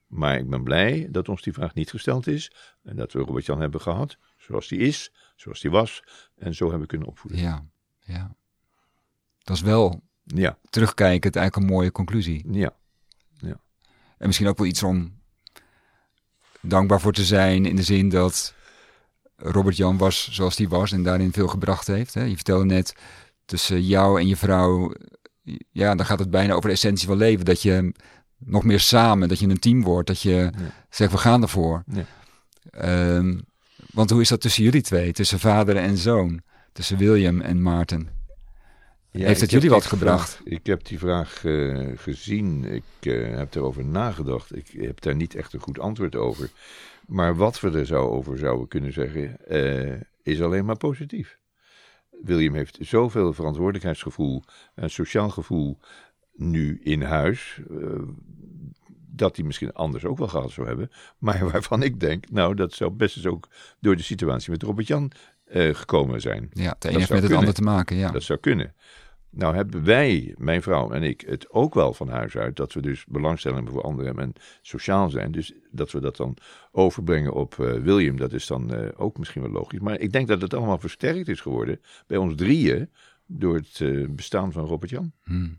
Maar 0.06 0.38
ik 0.38 0.50
ben 0.50 0.62
blij 0.62 1.08
dat 1.10 1.28
ons 1.28 1.42
die 1.42 1.52
vraag 1.52 1.74
niet 1.74 1.90
gesteld 1.90 2.26
is. 2.26 2.52
En 2.82 2.96
dat 2.96 3.12
we 3.12 3.18
Robert-Jan 3.18 3.60
hebben 3.60 3.80
gehad, 3.80 4.16
zoals 4.36 4.68
die 4.68 4.78
is, 4.78 5.12
zoals 5.36 5.60
die 5.60 5.70
was. 5.70 6.04
En 6.36 6.54
zo 6.54 6.64
hebben 6.64 6.82
we 6.82 6.88
kunnen 6.88 7.08
opvoeden. 7.08 7.40
Ja, 7.40 7.64
ja. 8.00 8.34
Dat 9.38 9.56
is 9.56 9.62
wel, 9.62 10.02
ja. 10.24 10.58
terugkijken, 10.70 11.28
het 11.28 11.36
eigenlijk 11.36 11.68
een 11.68 11.76
mooie 11.76 11.92
conclusie. 11.92 12.44
Ja. 12.52 12.78
En 14.20 14.26
misschien 14.26 14.48
ook 14.48 14.59
wel 14.59 14.66
iets 14.66 14.83
om 14.83 15.18
dankbaar 16.61 17.00
voor 17.00 17.12
te 17.12 17.24
zijn. 17.24 17.66
In 17.66 17.76
de 17.76 17.83
zin 17.83 18.09
dat 18.09 18.54
Robert-Jan 19.37 19.98
was 19.98 20.28
zoals 20.33 20.56
die 20.56 20.68
was 20.68 20.92
en 20.92 21.02
daarin 21.02 21.33
veel 21.33 21.48
gebracht 21.48 21.87
heeft. 21.87 22.14
Hè? 22.14 22.22
Je 22.22 22.35
vertelde 22.35 22.64
net, 22.64 22.94
tussen 23.44 23.83
jou 23.83 24.20
en 24.20 24.26
je 24.26 24.37
vrouw... 24.37 24.92
Ja, 25.70 25.94
dan 25.94 26.06
gaat 26.06 26.18
het 26.18 26.30
bijna 26.30 26.54
over 26.54 26.68
de 26.68 26.74
essentie 26.74 27.09
van 27.09 27.16
leven. 27.16 27.44
Dat 27.44 27.62
je 27.62 27.94
nog 28.38 28.64
meer 28.64 28.80
samen, 28.80 29.28
dat 29.28 29.38
je 29.38 29.48
een 29.48 29.59
team 29.59 29.83
wordt, 29.83 30.06
dat 30.06 30.22
je 30.22 30.30
ja. 30.30 30.52
zegt 30.90 31.12
we 31.12 31.18
gaan 31.18 31.42
ervoor. 31.42 31.85
Ja. 31.87 32.04
Um, 33.16 33.44
want 33.92 34.11
hoe 34.11 34.20
is 34.20 34.28
dat 34.28 34.40
tussen 34.40 34.64
jullie 34.64 34.83
twee, 34.83 35.12
tussen 35.12 35.38
vader 35.38 35.76
en 35.76 35.96
zoon, 35.96 36.40
tussen 36.72 36.96
William 36.96 37.40
en 37.40 37.62
Maarten? 37.62 38.19
Ja, 39.12 39.27
Heeft 39.27 39.40
het 39.40 39.51
jullie 39.51 39.70
wat 39.70 39.87
gebracht? 39.87 40.31
Vraag, 40.31 40.46
ik 40.46 40.66
heb 40.66 40.85
die 40.85 40.99
vraag 40.99 41.44
uh, 41.44 41.88
gezien, 41.94 42.64
ik 42.64 42.83
uh, 43.01 43.37
heb 43.37 43.55
erover 43.55 43.85
nagedacht. 43.85 44.57
Ik 44.57 44.66
heb 44.79 45.01
daar 45.01 45.14
niet 45.14 45.35
echt 45.35 45.53
een 45.53 45.61
goed 45.61 45.79
antwoord 45.79 46.16
over. 46.16 46.51
Maar 47.07 47.37
wat 47.37 47.61
we 47.61 47.70
er 47.70 47.87
zou 47.87 48.11
over 48.11 48.38
zouden 48.38 48.68
kunnen 48.68 48.92
zeggen, 48.92 49.37
uh, 49.49 50.01
is 50.23 50.42
alleen 50.42 50.64
maar 50.64 50.77
positief. 50.77 51.38
William 52.23 52.55
heeft 52.55 52.79
zoveel 52.81 53.33
verantwoordelijkheidsgevoel 53.33 54.44
en 54.75 54.90
sociaal 54.90 55.31
gevoel 55.31 55.79
nu 56.35 56.81
in 56.83 57.03
huis. 57.03 57.61
Dat 59.12 59.37
hij 59.37 59.44
misschien 59.44 59.73
anders 59.73 60.05
ook 60.05 60.18
wel 60.18 60.29
gehad 60.29 60.51
zou 60.51 60.66
hebben. 60.66 60.90
Maar 61.18 61.49
waarvan 61.53 61.83
ik 61.83 62.01
denk, 62.01 62.31
nou, 62.31 62.55
dat 62.55 62.73
zou 62.73 62.90
best 62.90 63.16
eens 63.16 63.27
ook 63.27 63.49
door 63.81 63.96
de 63.96 64.03
situatie 64.03 64.51
met 64.51 64.62
Robert-Jan 64.62 65.12
uh, 65.52 65.74
gekomen 65.74 66.20
zijn. 66.20 66.50
Ja, 66.52 66.70
het 66.70 66.84
een 66.84 66.96
heeft 66.96 67.10
met 67.10 67.22
het 67.22 67.32
ander 67.32 67.54
te 67.54 67.62
maken, 67.62 67.96
ja. 67.96 68.10
Dat 68.10 68.22
zou 68.22 68.38
kunnen. 68.38 68.74
Nou 69.30 69.54
hebben 69.54 69.84
wij, 69.84 70.34
mijn 70.38 70.62
vrouw 70.62 70.90
en 70.90 71.02
ik, 71.02 71.20
het 71.20 71.50
ook 71.50 71.74
wel 71.74 71.94
van 71.94 72.08
huis 72.08 72.36
uit 72.36 72.56
dat 72.56 72.72
we 72.72 72.80
dus 72.80 73.04
belangstelling 73.06 73.58
hebben 73.58 73.80
voor 73.80 73.90
anderen 73.90 74.18
en 74.18 74.32
sociaal 74.62 75.10
zijn. 75.10 75.32
Dus 75.32 75.52
dat 75.70 75.90
we 75.90 76.00
dat 76.00 76.16
dan 76.16 76.36
overbrengen 76.72 77.32
op 77.32 77.56
uh, 77.60 77.72
William, 77.72 78.16
dat 78.16 78.32
is 78.32 78.46
dan 78.46 78.74
uh, 78.74 78.88
ook 78.96 79.18
misschien 79.18 79.42
wel 79.42 79.50
logisch. 79.50 79.80
Maar 79.80 79.98
ik 79.98 80.12
denk 80.12 80.28
dat 80.28 80.40
het 80.40 80.54
allemaal 80.54 80.78
versterkt 80.78 81.28
is 81.28 81.40
geworden 81.40 81.80
bij 82.06 82.16
ons 82.16 82.34
drieën 82.36 82.90
door 83.26 83.54
het 83.54 83.80
uh, 83.80 84.08
bestaan 84.08 84.52
van 84.52 84.64
Robert-Jan. 84.64 85.12
Hmm. 85.22 85.58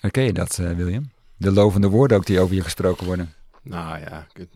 Herken 0.00 0.24
je 0.24 0.32
dat, 0.32 0.56
William? 0.56 1.10
De 1.36 1.52
lovende 1.52 1.88
woorden 1.88 2.16
ook 2.16 2.26
die 2.26 2.40
over 2.40 2.54
je 2.54 2.62
gesproken 2.62 3.06
worden. 3.06 3.32
Nou 3.62 3.98
ja, 3.98 4.26
ik, 4.32 4.48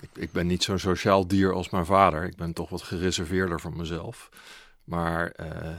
ik, 0.00 0.10
ik 0.14 0.32
ben 0.32 0.46
niet 0.46 0.62
zo'n 0.62 0.78
sociaal 0.78 1.26
dier 1.26 1.52
als 1.52 1.70
mijn 1.70 1.86
vader. 1.86 2.24
Ik 2.24 2.36
ben 2.36 2.52
toch 2.52 2.68
wat 2.68 2.82
gereserveerder 2.82 3.60
van 3.60 3.76
mezelf. 3.76 4.28
Maar 4.84 5.34
uh, 5.40 5.78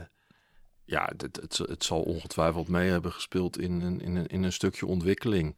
ja, 0.84 1.12
het, 1.16 1.36
het, 1.36 1.58
het, 1.58 1.84
zal 1.84 2.02
ongetwijfeld 2.02 2.68
mee 2.68 2.90
hebben 2.90 3.12
gespeeld 3.12 3.58
in 3.58 3.80
een, 3.80 4.00
in, 4.00 4.16
een, 4.16 4.26
in 4.26 4.42
een 4.42 4.52
stukje 4.52 4.86
ontwikkeling. 4.86 5.56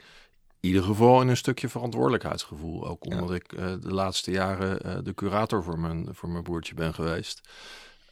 In 0.61 0.69
ieder 0.69 0.83
geval 0.83 1.21
in 1.21 1.29
een 1.29 1.37
stukje 1.37 1.69
verantwoordelijkheidsgevoel. 1.69 2.87
Ook 2.89 3.05
omdat 3.05 3.29
ja. 3.29 3.35
ik 3.35 3.53
uh, 3.53 3.73
de 3.81 3.95
laatste 3.95 4.31
jaren 4.31 5.05
de 5.05 5.15
curator 5.15 5.63
voor 5.63 5.79
mijn, 5.79 6.09
voor 6.15 6.29
mijn 6.29 6.43
broertje 6.43 6.75
ben 6.75 6.95
geweest. 6.95 7.49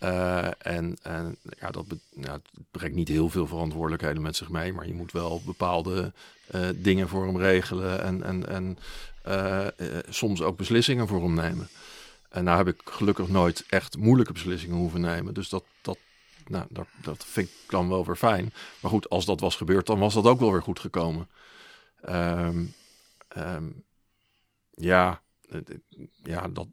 Uh, 0.03 0.47
en, 0.59 0.97
en 1.03 1.37
ja, 1.61 1.71
dat 1.71 1.85
brengt 2.71 2.97
niet 2.97 3.09
heel 3.09 3.29
veel 3.29 3.47
verantwoordelijkheden 3.47 4.23
met 4.23 4.37
zich 4.37 4.49
mee, 4.49 4.73
maar 4.73 4.87
je 4.87 4.95
moet 4.95 5.12
wel 5.12 5.43
bepaalde 5.45 6.12
uh, 6.55 6.69
dingen 6.75 7.09
voor 7.09 7.27
hem 7.27 7.38
regelen 7.38 8.03
en, 8.03 8.23
en, 8.23 8.49
en 8.49 8.79
uh, 9.29 9.67
soms 10.09 10.43
ook 10.43 10.57
beslissingen 10.57 11.09
voor 11.09 11.23
hem 11.23 11.35
nemen. 11.35 11.69
En 12.29 12.45
nou 12.45 12.57
heb 12.57 12.69
ik 12.69 12.81
gelukkig 12.85 13.29
nooit 13.29 13.65
echt 13.69 13.97
moeilijke 13.97 14.33
beslissingen 14.33 14.77
hoeven 14.77 15.01
nemen, 15.01 15.35
dus 15.35 15.49
dat, 15.49 15.65
dat, 15.83 15.99
nou, 16.47 16.67
dat, 17.03 17.25
vind 17.25 17.49
ik 17.49 17.55
dan 17.69 17.88
wel 17.88 18.07
weer 18.07 18.17
fijn. 18.17 18.53
Maar 18.81 18.91
goed, 18.91 19.09
als 19.09 19.25
dat 19.25 19.41
was 19.41 19.57
gebeurd, 19.57 19.87
dan 19.87 19.99
was 19.99 20.15
dat 20.15 20.25
ook 20.25 20.41
wel 20.41 20.53
weer 20.53 20.62
goed 20.62 20.81
gekomen. 20.81 21.29
Um, 22.09 22.75
um, 23.37 23.85
ja, 24.71 25.23
ja, 26.23 26.49
dat, 26.49 26.67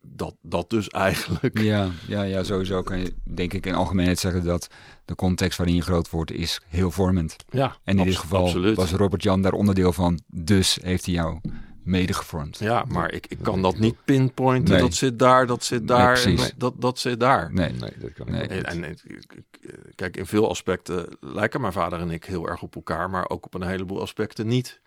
dat, 0.00 0.34
dat 0.42 0.70
dus 0.70 0.88
eigenlijk. 0.88 1.58
Ja, 1.58 1.88
ja, 2.06 2.22
ja, 2.22 2.42
sowieso 2.42 2.82
kan 2.82 2.98
je 2.98 3.14
denk 3.24 3.52
ik 3.52 3.66
in 3.66 3.74
algemeenheid 3.74 4.18
zeggen 4.18 4.44
dat 4.44 4.68
de 5.04 5.14
context 5.14 5.58
waarin 5.58 5.76
je 5.76 5.82
groot 5.82 6.10
wordt 6.10 6.30
is 6.32 6.60
heel 6.68 6.90
vormend. 6.90 7.36
Ja, 7.50 7.76
en 7.84 7.98
in 7.98 8.04
dit 8.04 8.16
geval 8.16 8.44
absoluut. 8.44 8.76
was 8.76 8.92
Robert 8.92 9.22
Jan 9.22 9.42
daar 9.42 9.52
onderdeel 9.52 9.92
van, 9.92 10.20
dus 10.26 10.78
heeft 10.82 11.04
hij 11.04 11.14
jou 11.14 11.40
mede 11.82 12.12
gevormd. 12.12 12.58
Ja, 12.58 12.84
maar 12.88 13.12
ik, 13.12 13.26
ik 13.26 13.38
kan 13.42 13.62
dat 13.62 13.78
niet 13.78 14.04
pinpointen. 14.04 14.72
Nee. 14.74 14.82
Dat 14.82 14.94
zit 14.94 15.18
daar, 15.18 15.46
dat 15.46 15.64
zit 15.64 15.88
daar, 15.88 16.16
en 16.16 16.22
precies. 16.34 16.52
dat, 16.56 16.80
dat, 16.80 16.98
zit 16.98 17.20
daar. 17.20 17.52
Nee, 17.52 17.72
Nee, 17.72 17.92
dat 17.98 18.12
kan 18.12 18.26
En, 18.26 18.40
niet. 18.56 18.62
en 18.66 18.84
ik- 18.84 19.02
ik- 19.04 19.32
ik- 19.34 19.92
kijk, 19.94 20.16
in 20.16 20.26
veel 20.26 20.48
aspecten 20.48 21.16
lijken 21.20 21.60
mijn 21.60 21.72
vader 21.72 22.00
en 22.00 22.10
ik 22.10 22.24
heel 22.24 22.48
erg 22.48 22.62
op 22.62 22.74
elkaar, 22.74 23.10
maar 23.10 23.28
ook 23.28 23.44
op 23.44 23.54
een 23.54 23.62
heleboel 23.66 24.00
aspecten 24.00 24.46
niet. 24.46 24.80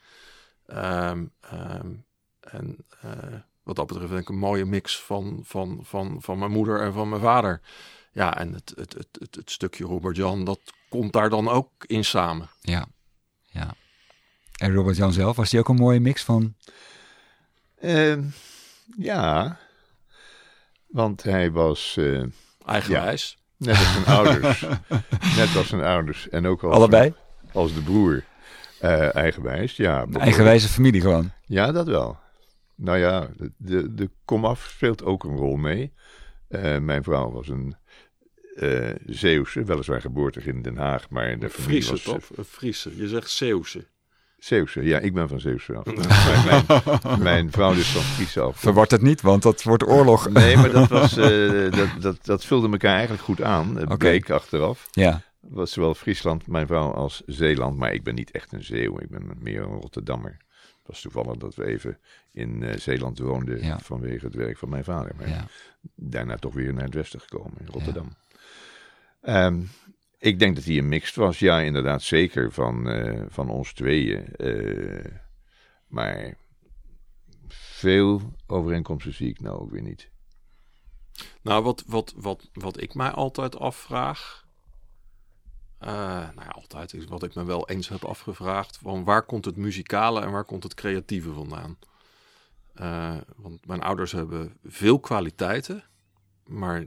Ehm, 0.66 1.26
ehm, 1.42 1.92
en 2.46 2.78
eh, 3.02 3.10
wat 3.64 3.76
dat 3.76 3.88
betreft 3.88 4.10
denk 4.10 4.22
ik 4.22 4.30
een 4.30 4.38
mooie 4.38 4.66
mix 4.66 5.00
van, 5.02 5.40
van, 5.44 5.80
van, 5.84 6.18
van 6.22 6.40
mijn 6.40 6.52
moeder 6.52 6.82
en 6.82 6.94
van 6.94 7.10
mijn 7.10 7.22
vader. 7.22 7.62
Ja, 8.12 8.38
en 8.38 8.54
het, 8.54 8.74
het, 8.76 8.94
het, 8.94 9.08
het, 9.20 9.36
het 9.36 9.52
stukje 9.52 9.84
Robert 9.86 10.16
Jan, 10.16 10.46
dat 10.46 10.60
komt 10.90 11.14
daar 11.14 11.30
dan 11.30 11.50
ook 11.50 11.70
in 11.86 12.06
samen. 12.06 12.50
ja. 12.62 12.86
ja. 13.46 13.74
En 14.56 14.74
Robert 14.74 14.98
Jan 14.98 15.14
zelf, 15.14 15.36
was 15.36 15.50
die 15.50 15.60
ook 15.60 15.70
een 15.70 15.76
mooie 15.76 16.00
mix 16.00 16.24
van... 16.24 16.56
Ehm, 17.80 18.24
ja, 18.98 19.58
want 20.88 21.24
hij 21.24 21.52
was 21.52 21.98
eh, 21.98 22.24
Eigenwijs. 22.66 23.38
net 23.58 23.78
als 23.78 23.92
zijn 23.94 24.06
ouders. 24.18 24.62
Net 25.36 25.56
als 25.56 25.68
zijn 25.68 25.82
ouders. 25.84 26.30
En 26.30 26.48
ook 26.48 26.64
als, 26.64 26.76
Allebei? 26.76 27.14
als 27.54 27.74
de 27.74 27.82
broer. 27.82 28.24
eh, 28.80 29.16
eigenwijs, 29.16 29.76
ja. 29.76 30.02
Een 30.02 30.16
eigenwijze 30.20 30.68
familie 30.68 31.02
gewoon. 31.02 31.32
Ja, 31.46 31.72
dat 31.72 31.88
wel. 31.88 32.18
Nou 32.76 32.98
ja, 32.98 33.30
de, 33.38 33.52
de, 33.58 33.94
de 33.94 34.10
komaf 34.26 34.68
speelt 34.70 35.04
ook 35.04 35.24
een 35.24 35.38
rol 35.38 35.56
mee. 35.56 35.94
Eh, 36.48 36.80
mijn 36.80 37.04
vrouw 37.04 37.32
was 37.32 37.48
een 37.48 37.76
eh 38.56 38.90
Zeeuwse, 39.06 39.64
weliswaar 39.64 40.02
geboortig 40.02 40.46
in 40.46 40.62
Den 40.62 40.78
Haag, 40.78 41.10
maar 41.10 41.40
de 41.40 41.50
familie 41.50 41.84
Friese, 41.84 41.92
was 41.92 42.02
toch? 42.02 42.38
Een 42.38 42.46
Friese. 42.46 42.98
Je 42.98 43.08
zegt 43.08 43.30
Zeeuwse. 43.30 43.86
Zeeuwse. 44.38 44.84
Ja, 44.84 45.00
ik 45.00 45.14
ben 45.14 45.28
van 45.28 45.40
Zeeuwse 45.40 45.74
af. 45.74 47.18
mijn, 47.20 47.52
vrouw 47.52 47.74
is 47.74 47.88
van 47.88 48.02
Friese 48.02 48.42
af. 48.42 48.60
Verward 48.60 48.92
het 48.92 49.02
niet, 49.02 49.22
want 49.22 49.44
dat 49.44 49.64
wordt 49.64 49.88
oorlog. 49.88 50.30
Nee, 50.30 50.58
maar 50.58 50.72
dat, 50.72 50.88
was, 50.88 51.18
eh, 51.18 51.72
dat, 51.72 51.90
dat, 52.02 52.26
dat 52.26 52.46
vulde 52.46 52.70
elkaar 52.70 52.94
eigenlijk 52.94 53.24
goed 53.24 53.42
aan. 53.42 53.76
Het 53.76 53.86
Oké. 53.86 53.98
bleek 53.98 54.30
achteraf. 54.30 54.88
Ja, 54.92 55.22
was 55.40 55.72
zowel 55.72 55.94
Friesland, 55.94 56.48
mijn 56.48 56.68
vrouw, 56.68 56.92
als 56.92 57.24
Zeeland. 57.26 57.78
Maar 57.78 57.94
ik 57.94 58.04
ben 58.04 58.16
niet 58.16 58.32
echt 58.32 58.52
een 58.52 58.64
Zeeuw, 58.64 59.00
ik 59.00 59.10
ben 59.10 59.32
meer 59.40 59.62
een 59.62 59.80
Rotterdammer. 59.80 60.38
Het 60.86 60.94
was 60.94 61.02
toevallig 61.02 61.38
dat 61.38 61.56
we 61.56 61.66
even 61.66 62.00
in 62.32 62.64
eh, 62.64 62.78
Zeeland 62.78 63.20
woonden 63.20 63.64
Ja. 63.64 63.80
vanwege 63.80 64.26
het 64.26 64.36
werk 64.36 64.58
van 64.58 64.70
mijn 64.70 64.84
vader. 64.84 65.16
Maar 65.16 65.30
ja. 65.30 65.48
daarna 65.96 66.36
toch 66.38 66.54
weer 66.54 66.74
naar 66.74 66.84
het 66.84 66.94
westen 66.94 67.20
gekomen, 67.22 67.58
in 67.60 67.68
Rotterdam. 67.68 68.16
Ehm, 69.22 69.62
ik 70.18 70.40
denk 70.40 70.56
dat 70.56 70.64
hij 70.66 70.78
een 70.78 70.88
mixed 70.88 71.16
was, 71.16 71.40
ja, 71.40 71.60
inderdaad, 71.60 72.02
zeker 72.02 72.52
van, 72.52 72.90
eh, 72.90 73.22
van 73.28 73.50
ons 73.50 73.74
tweeën. 73.74 74.36
Eh, 74.36 75.12
maar 75.88 76.38
veel 77.48 78.34
overeenkomsten 78.48 79.14
zie 79.14 79.30
ik 79.30 79.40
nou 79.40 79.60
ook 79.60 79.72
weer 79.72 79.82
niet. 79.82 80.10
Nou, 81.42 81.64
wat, 81.64 81.84
wat, 81.88 82.14
wat, 82.16 82.50
wat 82.54 82.82
ik 82.82 82.94
mij 82.94 83.10
altijd 83.10 83.58
afvraag. 83.58 84.45
Eh, 85.78 85.90
nou 85.90 86.42
ja, 86.42 86.48
altijd 86.48 86.94
is 86.94 87.06
wat 87.06 87.24
ik 87.24 87.36
me 87.36 87.44
wel 87.44 87.70
eens 87.70 87.90
heb 87.90 88.04
afgevraagd. 88.04 88.80
Van 88.82 89.04
waar 89.04 89.24
komt 89.24 89.46
het 89.46 89.56
muzikale 89.56 90.22
en 90.22 90.32
waar 90.32 90.44
komt 90.46 90.64
het 90.64 90.74
creatieve 90.74 91.34
vandaan? 91.34 91.78
Eh, 92.74 93.16
want 93.36 93.68
mijn 93.68 93.82
ouders 93.82 94.12
hebben 94.12 94.58
veel 94.66 95.00
kwaliteiten, 95.00 95.84
maar 96.46 96.84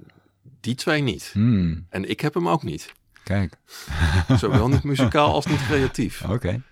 die 0.61 0.75
twee 0.75 1.03
niet. 1.03 1.31
Hmm, 1.33 1.87
En 1.89 2.09
ik 2.11 2.21
heb 2.21 2.35
hem 2.35 2.49
ook 2.49 2.63
niet. 2.63 2.93
kijk, 3.25 3.57
Zowel 4.39 4.69
niet 4.69 4.83
muzikaal 4.83 5.33
als 5.33 5.47
niet 5.47 5.67
creatief. 5.67 6.25
oké. 6.31 6.63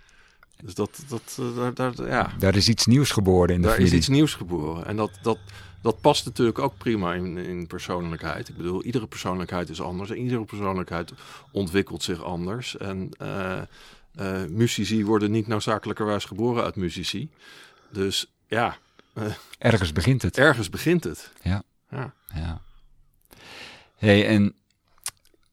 Dus 0.65 0.75
dat, 0.75 1.05
dat, 1.09 1.39
eh, 1.41 1.57
daar, 1.57 1.75
daar, 1.75 2.09
ja, 2.09 2.33
Daar 2.39 2.57
is 2.57 2.69
iets 2.69 2.87
nieuws 2.87 3.11
geboren 3.11 3.55
in 3.55 3.63
de 3.63 3.69
daar 3.69 3.79
is 3.79 3.93
iets 3.93 4.09
nieuws 4.09 4.35
geboren. 4.35 4.87
En 4.87 4.97
dat, 4.97 5.11
dat, 5.23 5.39
dat 5.87 6.01
past 6.01 6.25
natuurlijk 6.25 6.59
ook 6.59 6.79
prima 6.79 7.15
in, 7.15 7.37
in 7.37 7.67
persoonlijkheid. 7.67 8.49
Ik 8.49 8.57
bedoel, 8.57 8.83
iedere 8.83 9.07
persoonlijkheid 9.07 9.69
is 9.69 9.81
anders. 9.81 10.11
En 10.11 10.17
iedere 10.17 10.45
persoonlijkheid 10.45 11.13
ontwikkelt 11.53 12.03
zich 12.03 12.23
anders. 12.23 12.77
En 12.77 13.11
eh 13.19 13.63
eh, 14.17 14.45
muzici 14.45 15.05
worden 15.05 15.31
niet 15.31 15.47
noodzakelijkerwijs 15.47 16.25
geboren 16.25 16.65
uit 16.65 16.77
muzici. 16.77 17.31
Dus 17.91 18.33
ja, 18.47 18.79
Ergens 19.59 19.93
begint 19.93 20.23
het. 20.23 20.39
ergens 20.39 20.71
begint 20.71 21.05
het. 21.05 21.33
Ja. 21.43 21.63
Ja. 21.91 22.15
Ja. 22.35 22.61
Hey, 23.97 24.27
en 24.27 24.55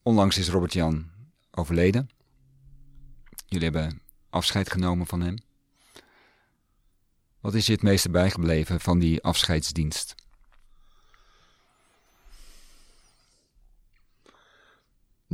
onlangs 0.01 0.37
is 0.37 0.49
Robert 0.49 0.73
Jan 0.73 1.09
overleden. 1.51 2.09
Jullie 3.45 3.69
hebben 3.69 4.01
afscheid 4.29 4.71
genomen 4.71 5.07
van 5.07 5.21
hem. 5.21 5.35
Wat 7.39 7.53
is 7.53 7.65
je 7.65 7.71
het 7.71 7.81
meeste 7.81 8.09
bijgebleven 8.09 8.79
van 8.79 8.99
die 8.99 9.23
afscheidsdienst? 9.23 10.15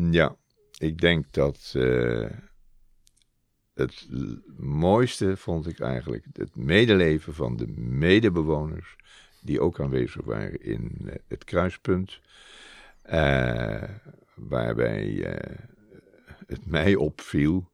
Ja, 0.07 0.35
ik 0.77 0.99
denk 0.99 1.33
dat 1.33 1.73
eh, 1.75 2.29
het 3.73 4.07
mooiste 4.57 5.37
vond 5.37 5.67
ik 5.67 5.79
eigenlijk 5.79 6.25
het 6.33 6.55
medeleven 6.55 7.33
van 7.33 7.57
de 7.57 7.67
medebewoners 7.77 8.95
die 9.41 9.61
ook 9.61 9.79
aanwezig 9.79 10.25
waren 10.25 10.61
in 10.61 10.97
eh, 11.05 11.15
het 11.27 11.43
kruispunt. 11.43 12.19
Eh, 13.01 13.83
waarbij 14.35 15.37
het 16.47 16.65
mij 16.65 16.95
opviel 16.95 17.71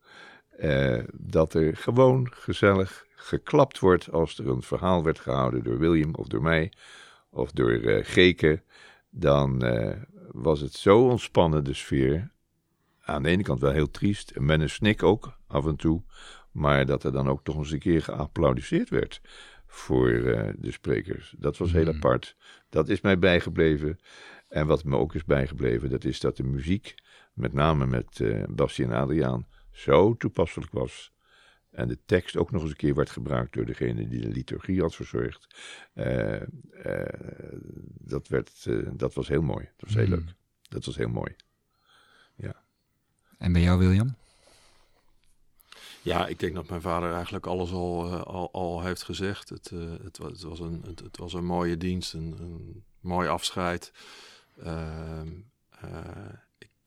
dat 1.13 1.53
er 1.53 1.77
gewoon 1.77 2.31
gezellig 2.31 3.05
geklapt 3.15 3.79
wordt 3.79 4.11
als 4.11 4.37
er 4.37 4.47
een 4.47 4.61
verhaal 4.61 5.03
werd 5.03 5.19
gehouden 5.19 5.63
door 5.63 5.79
William 5.79 6.13
of 6.15 6.27
door 6.27 6.41
mij 6.41 6.71
of 7.29 7.51
door 7.51 7.79
Geke. 8.03 8.61
Dan 9.09 9.61
was 10.31 10.59
het 10.59 10.73
zo 10.73 11.07
ontspannen, 11.09 11.63
de 11.63 11.73
sfeer. 11.73 12.31
Aan 13.01 13.23
de 13.23 13.29
ene 13.29 13.43
kant 13.43 13.59
wel 13.59 13.71
heel 13.71 13.91
triest, 13.91 14.31
en 14.31 14.45
met 14.45 14.61
een 14.61 14.69
snik 14.69 15.03
ook 15.03 15.37
af 15.47 15.65
en 15.65 15.75
toe. 15.75 16.03
Maar 16.51 16.85
dat 16.85 17.03
er 17.03 17.11
dan 17.11 17.29
ook 17.29 17.43
toch 17.43 17.57
eens 17.57 17.71
een 17.71 17.79
keer 17.79 18.01
geapplaudiseerd 18.01 18.89
werd 18.89 19.21
voor 19.67 20.09
eh, 20.09 20.53
de 20.57 20.71
sprekers. 20.71 21.35
Dat 21.37 21.57
was 21.57 21.71
heel 21.71 21.85
Mhm. 21.85 21.95
apart. 21.95 22.35
Dat 22.69 22.89
is 22.89 23.01
mij 23.01 23.19
bijgebleven. 23.19 23.99
En 24.49 24.67
wat 24.67 24.83
me 24.83 24.97
ook 24.97 25.15
is 25.15 25.25
bijgebleven, 25.25 25.89
dat 25.89 26.03
is 26.03 26.19
dat 26.19 26.37
de 26.37 26.43
muziek, 26.43 26.95
met 27.33 27.53
name 27.53 27.85
met 27.85 28.19
eh 28.19 28.43
Bastien 28.49 28.91
en 28.91 28.99
Adriaan, 28.99 29.47
zo 29.71 30.15
toepasselijk 30.17 30.71
was. 30.71 31.13
En 31.75 31.87
de 31.87 31.97
tekst 32.05 32.37
ook 32.37 32.51
nog 32.51 32.61
eens 32.61 32.71
een 32.71 32.77
keer 32.77 32.95
werd 32.95 33.09
gebruikt 33.09 33.53
door 33.53 33.65
degene 33.65 34.07
die 34.07 34.21
de 34.21 34.27
liturgie 34.27 34.81
had 34.81 34.95
verzorgd. 34.95 35.55
Eh, 35.93 36.41
eh, 36.41 36.47
dat, 37.99 38.27
werd, 38.27 38.65
eh, 38.67 38.89
dat 38.93 39.13
was 39.13 39.27
heel 39.27 39.41
mooi. 39.41 39.69
Dat 39.77 39.89
was 39.89 39.93
heel 39.93 40.05
Hmm. 40.05 40.15
leuk. 40.15 40.33
Dat 40.69 40.85
was 40.85 40.95
heel 40.95 41.09
mooi. 41.09 41.35
En 43.37 43.53
bij 43.53 43.61
jou, 43.61 43.79
William? 43.79 44.15
Ja, 46.01 46.27
ik 46.27 46.39
denk 46.39 46.55
dat 46.55 46.69
mijn 46.69 46.81
vader 46.81 47.13
eigenlijk 47.13 47.45
alles 47.45 47.71
al, 47.71 48.09
al, 48.23 48.51
al 48.51 48.81
heeft 48.81 49.03
gezegd. 49.03 49.49
Het, 49.49 49.71
eh, 49.73 49.79
het, 50.03 50.17
was, 50.17 50.31
het, 50.31 50.41
was 50.41 50.59
een, 50.59 50.81
het, 50.85 50.99
het 50.99 51.17
was 51.17 51.33
een 51.33 51.45
mooie 51.45 51.77
dienst, 51.77 52.13
een, 52.13 52.35
een 52.39 52.83
mooi 52.99 53.27
afscheid. 53.27 53.91
Ehm, 54.63 55.31
eh, 55.69 56.33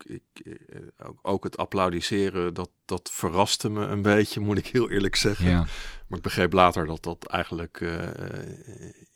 eh, 0.08 0.80
ook, 1.06 1.18
ook 1.22 1.44
het 1.44 1.56
applaudisseren, 1.56 2.54
dat, 2.54 2.70
dat 2.84 3.10
verraste 3.12 3.70
me 3.70 3.86
een 3.86 4.02
beetje, 4.02 4.40
moet 4.40 4.58
ik 4.58 4.66
heel 4.66 4.90
eerlijk 4.90 5.16
zeggen. 5.16 5.48
Ja. 5.48 5.66
Maar 6.08 6.18
ik 6.18 6.24
begreep 6.24 6.52
later 6.52 6.86
dat 6.86 7.02
dat 7.02 7.26
eigenlijk 7.26 7.80
eh, 7.80 7.98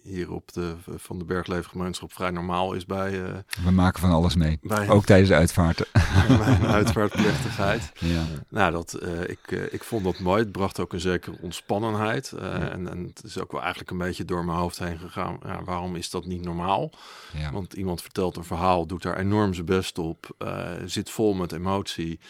hier 0.02 0.32
op 0.32 0.52
de 0.52 0.74
Van 0.96 1.18
de 1.18 1.24
Bergleefgemeenschap 1.24 2.12
vrij 2.12 2.30
normaal 2.30 2.72
is 2.72 2.86
bij, 2.86 3.24
eh, 3.24 3.34
We 3.64 3.70
maken 3.70 4.00
van 4.00 4.10
alles 4.10 4.34
mee. 4.36 4.58
bij, 4.62 4.88
Ook 4.88 5.04
tijdens 5.04 5.28
de 5.28 5.34
uitvaarten. 5.34 5.86
bij 6.38 6.54
een 6.60 6.66
uitvaartplechtigheid. 6.66 7.90
Ja. 7.98 8.22
Nou, 8.48 8.72
dat, 8.72 8.92
eh, 8.94 9.20
ik, 9.28 9.38
eh, 9.50 9.72
ik 9.72 9.84
vond 9.84 10.04
dat 10.04 10.18
mooi. 10.18 10.42
Het 10.42 10.52
bracht 10.52 10.80
ook 10.80 10.92
een 10.92 11.00
zekere 11.00 11.36
ontspannenheid. 11.40 12.32
eh, 12.32 12.54
en, 12.72 12.88
en 12.88 13.04
het 13.14 13.24
is 13.24 13.38
ook 13.38 13.52
wel 13.52 13.60
eigenlijk 13.60 13.90
een 13.90 13.98
beetje 13.98 14.24
door 14.24 14.44
mijn 14.44 14.58
hoofd 14.58 14.78
heen 14.78 14.98
gegaan. 14.98 15.38
Ja, 15.44 15.64
waarom 15.64 15.96
is 15.96 16.10
dat 16.10 16.26
niet 16.26 16.42
normaal? 16.44 16.90
Ja. 17.36 17.52
Want 17.52 17.72
iemand 17.72 18.02
vertelt 18.02 18.36
een 18.36 18.44
verhaal, 18.44 18.86
doet 18.86 19.02
daar 19.02 19.16
enorm 19.18 19.54
zijn 19.54 19.66
best 19.66 19.98
op, 19.98 20.34
eh, 20.38 20.70
zit 20.86 21.10
vol 21.10 21.34
met 21.34 21.52
emotie. 21.52 22.20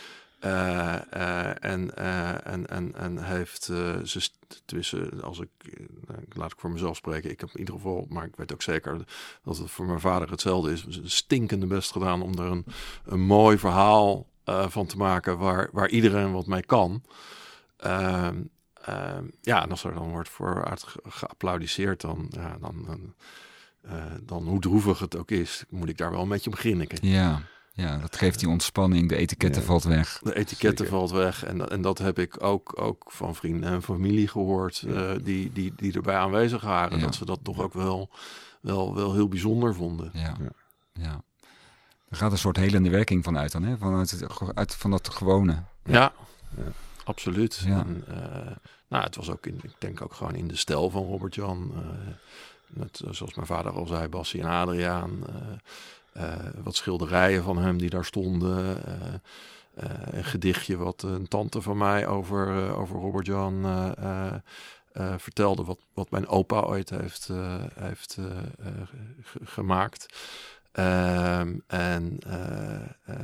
Eh, 0.42 0.94
eh, 1.12 1.54
en, 1.60 1.96
eh, 1.96 2.46
en, 2.46 2.66
en, 2.66 2.94
en 2.94 3.24
heeft 3.24 3.68
eh, 3.68 3.98
ze, 4.04 4.28
tenminste, 4.64 5.10
als 5.22 5.38
ik, 5.40 5.48
laat 6.32 6.52
ik 6.52 6.58
voor 6.58 6.70
mezelf 6.70 6.96
spreken, 6.96 7.30
ik 7.30 7.40
heb 7.40 7.48
in 7.52 7.58
ieder 7.58 7.74
geval, 7.74 8.06
maar 8.08 8.24
ik 8.24 8.36
weet 8.36 8.52
ook 8.52 8.62
zeker 8.62 9.04
dat 9.42 9.56
het 9.58 9.70
voor 9.70 9.86
mijn 9.86 10.00
vader 10.00 10.30
hetzelfde 10.30 10.72
is, 10.72 10.86
stinkende 11.04 11.66
best 11.66 11.92
gedaan 11.92 12.22
om 12.22 12.32
er 12.38 12.44
een, 12.50 12.64
een 13.04 13.20
mooi 13.20 13.58
verhaal 13.58 14.26
van 14.44 14.86
te 14.86 14.96
maken 14.96 15.38
waar, 15.38 15.68
waar 15.72 15.88
iedereen 15.88 16.32
wat 16.32 16.46
mee 16.46 16.64
kan. 16.64 17.02
Ehm, 17.76 18.40
ehm, 18.74 19.24
ja, 19.40 19.62
en 19.62 19.70
als 19.70 19.84
er 19.84 19.94
dan 19.94 20.10
wordt 20.10 20.28
voor 20.28 20.64
uit 20.64 20.82
ge- 20.82 21.00
geapplaudiseerd, 21.08 22.00
dan, 22.00 22.26
ja, 22.30 22.56
dan, 22.60 23.14
dan 24.22 24.46
hoe 24.46 24.60
droevig 24.60 24.98
het 24.98 25.16
ook 25.16 25.30
is, 25.30 25.64
moet 25.68 25.88
ik 25.88 25.96
daar 25.98 26.10
wel 26.10 26.22
een 26.22 26.28
beetje 26.28 26.50
om 26.50 26.56
grinniken. 26.56 27.08
ja. 27.08 27.42
Ja, 27.74 27.98
dat 27.98 28.16
geeft 28.16 28.38
die 28.38 28.48
ontspanning, 28.48 29.08
de 29.08 29.16
etiketten 29.16 29.60
Ja. 29.60 29.66
valt 29.66 29.84
weg. 29.84 30.20
De 30.22 30.34
etiketten 30.34 30.86
Zeker. 30.86 30.98
valt 30.98 31.10
weg. 31.10 31.44
En, 31.44 31.58
dat- 31.58 31.70
en 31.70 31.82
dat 31.82 31.98
heb 31.98 32.18
ik 32.18 32.42
ook, 32.42 32.80
ook 32.80 33.04
van 33.08 33.34
vrienden 33.34 33.70
en 33.70 33.82
familie 33.82 34.28
gehoord. 34.28 34.82
eh, 34.88 35.10
die, 35.22 35.52
die, 35.52 35.72
die 35.76 35.92
erbij 35.92 36.16
aanwezig 36.16 36.62
waren. 36.62 36.98
Ja. 36.98 37.04
Dat 37.04 37.14
ze 37.14 37.24
dat 37.24 37.38
toch 37.42 37.60
ook 37.60 37.72
wel, 37.72 38.10
wel, 38.60 38.94
wel 38.94 39.14
heel 39.14 39.28
bijzonder 39.28 39.74
vonden. 39.74 40.10
Ja. 40.12 40.20
Ja. 40.40 40.50
ja. 40.92 41.22
Er 42.08 42.16
gaat 42.16 42.32
een 42.32 42.38
soort 42.38 42.56
helende 42.56 42.90
werking 42.90 43.24
van 43.24 43.38
uit 43.38 43.52
dan, 43.52 43.62
hè? 43.62 43.76
Vanuit 43.78 44.10
het, 44.10 44.26
uit, 44.54 44.74
van 44.74 44.90
dat 44.90 45.08
gewone. 45.08 45.62
Ja, 45.84 46.12
Ja. 46.56 46.62
absoluut. 47.04 47.62
Ja. 47.66 47.78
En, 47.78 48.04
eh, 48.08 48.52
nou, 48.88 49.04
het 49.04 49.16
was 49.16 49.30
ook, 49.30 49.46
in, 49.46 49.60
ik 49.62 49.74
denk 49.78 50.02
ook 50.02 50.14
gewoon 50.14 50.34
in 50.34 50.48
de 50.48 50.56
stijl 50.56 50.90
van 50.90 51.02
Robert-Jan. 51.04 51.72
eh, 51.74 51.82
met, 52.66 53.00
eh, 53.04 53.12
zoals 53.12 53.34
mijn 53.34 53.46
vader 53.46 53.72
al 53.72 53.86
zei, 53.86 54.08
Bassie 54.08 54.40
en 54.42 54.48
Adriaan. 54.48 55.10
Wat 56.62 56.74
schilderijen 56.76 57.42
van 57.42 57.58
hem 57.58 57.78
die 57.78 57.90
daar 57.90 58.04
stonden. 58.04 58.84
eh, 58.86 59.14
eh, 59.74 59.90
een 60.12 60.24
gedichtje 60.24 60.76
wat 60.76 61.02
een 61.02 61.28
tante 61.28 61.62
van 61.62 61.76
mij 61.76 62.06
over, 62.06 62.48
eh, 62.68 62.78
over 62.78 62.96
Robert-Jan 63.00 63.64
eh, 63.64 63.90
eh, 63.98 64.34
eh, 64.92 65.14
vertelde. 65.18 65.64
Wat, 65.64 65.78
wat 65.94 66.10
mijn 66.10 66.26
opa 66.28 66.60
ooit 66.60 66.90
heeft, 66.90 67.28
eh, 67.30 67.64
heeft 67.74 68.16
eh, 68.18 68.26
eh, 68.66 68.82
ge- 69.22 69.40
gemaakt. 69.46 70.06
Ehm, 70.72 71.58
en 71.66 72.18
eh, 72.26 72.74
eh, 72.74 72.82
eh, 73.04 73.16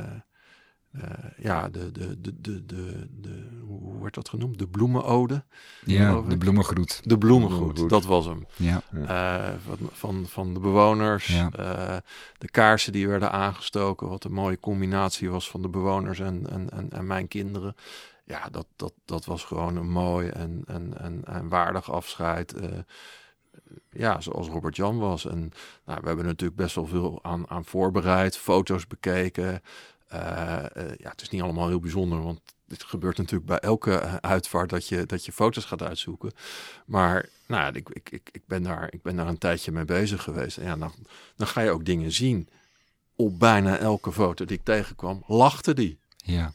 ja, 1.37 1.69
de, 1.69 1.93
de, 1.93 2.21
de, 2.21 2.41
de, 2.41 2.67
de, 2.67 3.09
de, 3.21 3.49
hoe 3.67 4.03
werd 4.03 4.15
dat 4.15 4.29
genoemd? 4.29 4.59
De 4.59 4.69
bloemenode. 4.69 5.45
Ja, 5.85 6.21
de 6.21 6.39
bloemengroet. 6.39 7.01
De 7.05 7.19
Bloemengoed. 7.19 7.89
dat 7.89 8.05
was 8.05 8.25
hem. 8.27 8.47
Ja, 8.57 8.83
Eh, 9.07 9.55
van, 9.67 9.77
van, 9.93 10.27
van 10.27 10.55
de 10.55 10.61
bewoners. 10.61 11.27
Ja. 11.27 11.51
eh, 11.53 11.97
de 12.39 12.51
kaarsen 12.51 12.93
die 12.93 13.09
werden 13.09 13.31
aangestoken. 13.33 14.09
Wat 14.09 14.25
een 14.25 14.33
mooie 14.33 14.61
combinatie 14.61 15.31
was 15.31 15.51
van 15.51 15.63
de 15.63 15.69
bewoners 15.69 16.19
en, 16.21 16.51
en, 16.51 16.71
en, 16.71 16.91
en 16.91 17.07
mijn 17.07 17.29
kinderen. 17.29 17.75
Ja, 18.25 18.49
dat, 18.51 18.67
dat, 18.77 18.93
dat 19.05 19.25
was 19.25 19.45
gewoon 19.45 19.77
een 19.77 19.91
mooi 19.91 20.29
en, 20.29 20.63
en, 20.67 20.99
en, 21.01 21.21
en 21.25 21.49
waardig 21.49 21.91
afscheid. 21.93 22.53
eh, 22.55 22.69
ja, 23.91 24.21
zoals 24.21 24.49
Robert 24.49 24.77
Jan 24.77 24.99
was. 24.99 25.27
En 25.27 25.39
nou, 25.85 26.01
we 26.01 26.07
hebben 26.07 26.25
natuurlijk 26.25 26.61
best 26.61 26.75
wel 26.75 26.87
veel 26.87 27.19
aan, 27.23 27.51
aan 27.51 27.65
voorbereid. 27.65 28.37
Foto's 28.37 28.87
bekeken. 28.87 29.63
Eh, 30.09 30.65
eh, 30.65 30.95
ja, 30.99 31.11
het 31.11 31.23
is 31.23 31.29
niet 31.29 31.43
allemaal 31.43 31.69
heel 31.69 31.81
bijzonder, 31.81 32.23
want 32.23 32.41
dit 32.67 32.83
gebeurt 32.83 33.17
natuurlijk 33.17 33.47
bij 33.47 33.59
elke 33.59 33.95
eh, 33.95 34.15
uitvaart 34.15 34.71
dat 34.71 34.89
je, 34.89 35.07
dat 35.07 35.25
je 35.25 35.33
foto's 35.33 35.65
gaat 35.65 35.83
uitzoeken. 35.83 36.33
Maar 36.87 37.29
nou, 37.47 37.75
ik, 37.75 37.89
ik, 37.89 38.09
ik, 38.33 38.43
ben 38.47 38.63
daar, 38.63 38.93
ik 38.93 39.03
ben 39.03 39.17
daar 39.17 39.29
een 39.29 39.39
tijdje 39.39 39.73
mee 39.73 39.85
bezig 39.85 40.23
geweest. 40.23 40.57
Ja, 40.57 40.77
dan, 40.77 40.93
dan 41.37 41.47
ga 41.47 41.61
je 41.61 41.71
ook 41.71 41.85
dingen 41.85 42.13
zien. 42.13 42.49
Op 43.17 43.39
bijna 43.39 43.79
elke 43.79 44.13
foto 44.13 44.45
die 44.45 44.57
ik 44.57 44.65
tegenkwam, 44.65 45.23
lachte 45.27 45.75
die. 45.75 45.99
ja. 46.17 46.53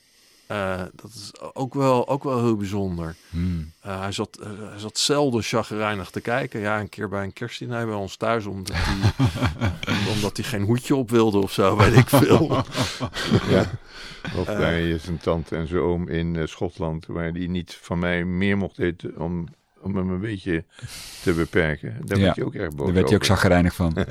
Eh, 0.47 0.81
dat 0.95 1.11
is 1.13 1.31
ook 1.53 1.73
wel, 1.73 2.07
ook 2.07 2.23
wel 2.23 2.43
heel 2.43 2.55
bijzonder. 2.55 3.15
Hmm. 3.29 3.71
Eh, 3.81 3.99
hij, 4.01 4.11
zat, 4.11 4.37
eh, 4.37 4.47
hij 4.69 4.79
zat 4.79 4.97
zelden 4.97 5.43
chagrijnig 5.43 6.09
te 6.09 6.21
kijken. 6.21 6.59
Ja, 6.59 6.79
een 6.79 6.89
keer 6.89 7.09
bij 7.09 7.23
een 7.23 7.33
kerstdiner 7.33 7.85
bij 7.85 7.95
ons 7.95 8.15
thuis, 8.15 8.45
omdat 8.45 8.75
hij, 8.75 9.11
omdat 10.15 10.37
hij 10.37 10.45
geen 10.45 10.63
hoedje 10.63 10.95
op 10.95 11.09
wilde 11.09 11.37
of 11.37 11.51
zo, 11.51 11.77
weet 11.77 11.97
ik 11.97 12.09
veel. 12.09 12.47
Ja. 13.49 13.71
Of 14.35 14.45
bij 14.45 14.97
zijn 14.97 15.17
tante 15.17 15.55
en 15.55 15.67
zijn 15.67 15.81
oom 15.81 16.07
in 16.07 16.47
Schotland, 16.47 17.05
waar 17.05 17.33
die 17.33 17.49
niet 17.49 17.77
van 17.81 17.99
mij 17.99 18.25
meer 18.25 18.57
mocht 18.57 18.79
eten 18.79 19.19
om, 19.19 19.47
om 19.83 19.95
hem 19.95 20.09
een 20.09 20.19
beetje 20.19 20.63
te 21.23 21.33
beperken. 21.33 21.97
Daar 22.05 22.17
Ja. 22.17 22.23
werd 22.23 22.35
je 22.35 22.45
ook 22.45 22.53
erg 22.53 22.75
boos 22.75 22.85
Daar 22.85 22.95
werd 22.95 23.07
hij 23.07 23.17
ook 23.17 23.23
zagrijnig 23.23 23.75
van. 23.75 23.95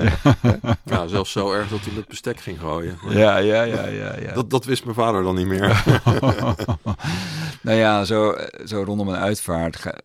Ja, 0.85 1.07
zelfs 1.07 1.33
zo 1.33 1.53
erg 1.53 1.69
dat 1.69 1.81
hij 1.81 1.95
met 1.95 2.09
bestek 2.09 2.41
ging 2.41 2.59
gooien. 2.61 2.99
Maar 3.05 3.17
ja, 3.27 3.37
ja, 3.37 3.63
ja, 3.63 3.87
ja. 3.87 4.19
ja. 4.19 4.33
Dat, 4.33 4.51
dat 4.51 4.65
wist 4.65 4.85
mijn 4.85 4.97
vader 4.97 5.23
dan 5.23 5.35
niet 5.37 5.47
meer. 5.47 5.83
nou 7.63 7.79
ja, 7.79 8.05
zo, 8.05 8.35
zo 8.65 8.83
rondom 8.83 9.09
een 9.09 9.17
uitvaart. 9.17 9.77
ga- 9.77 9.99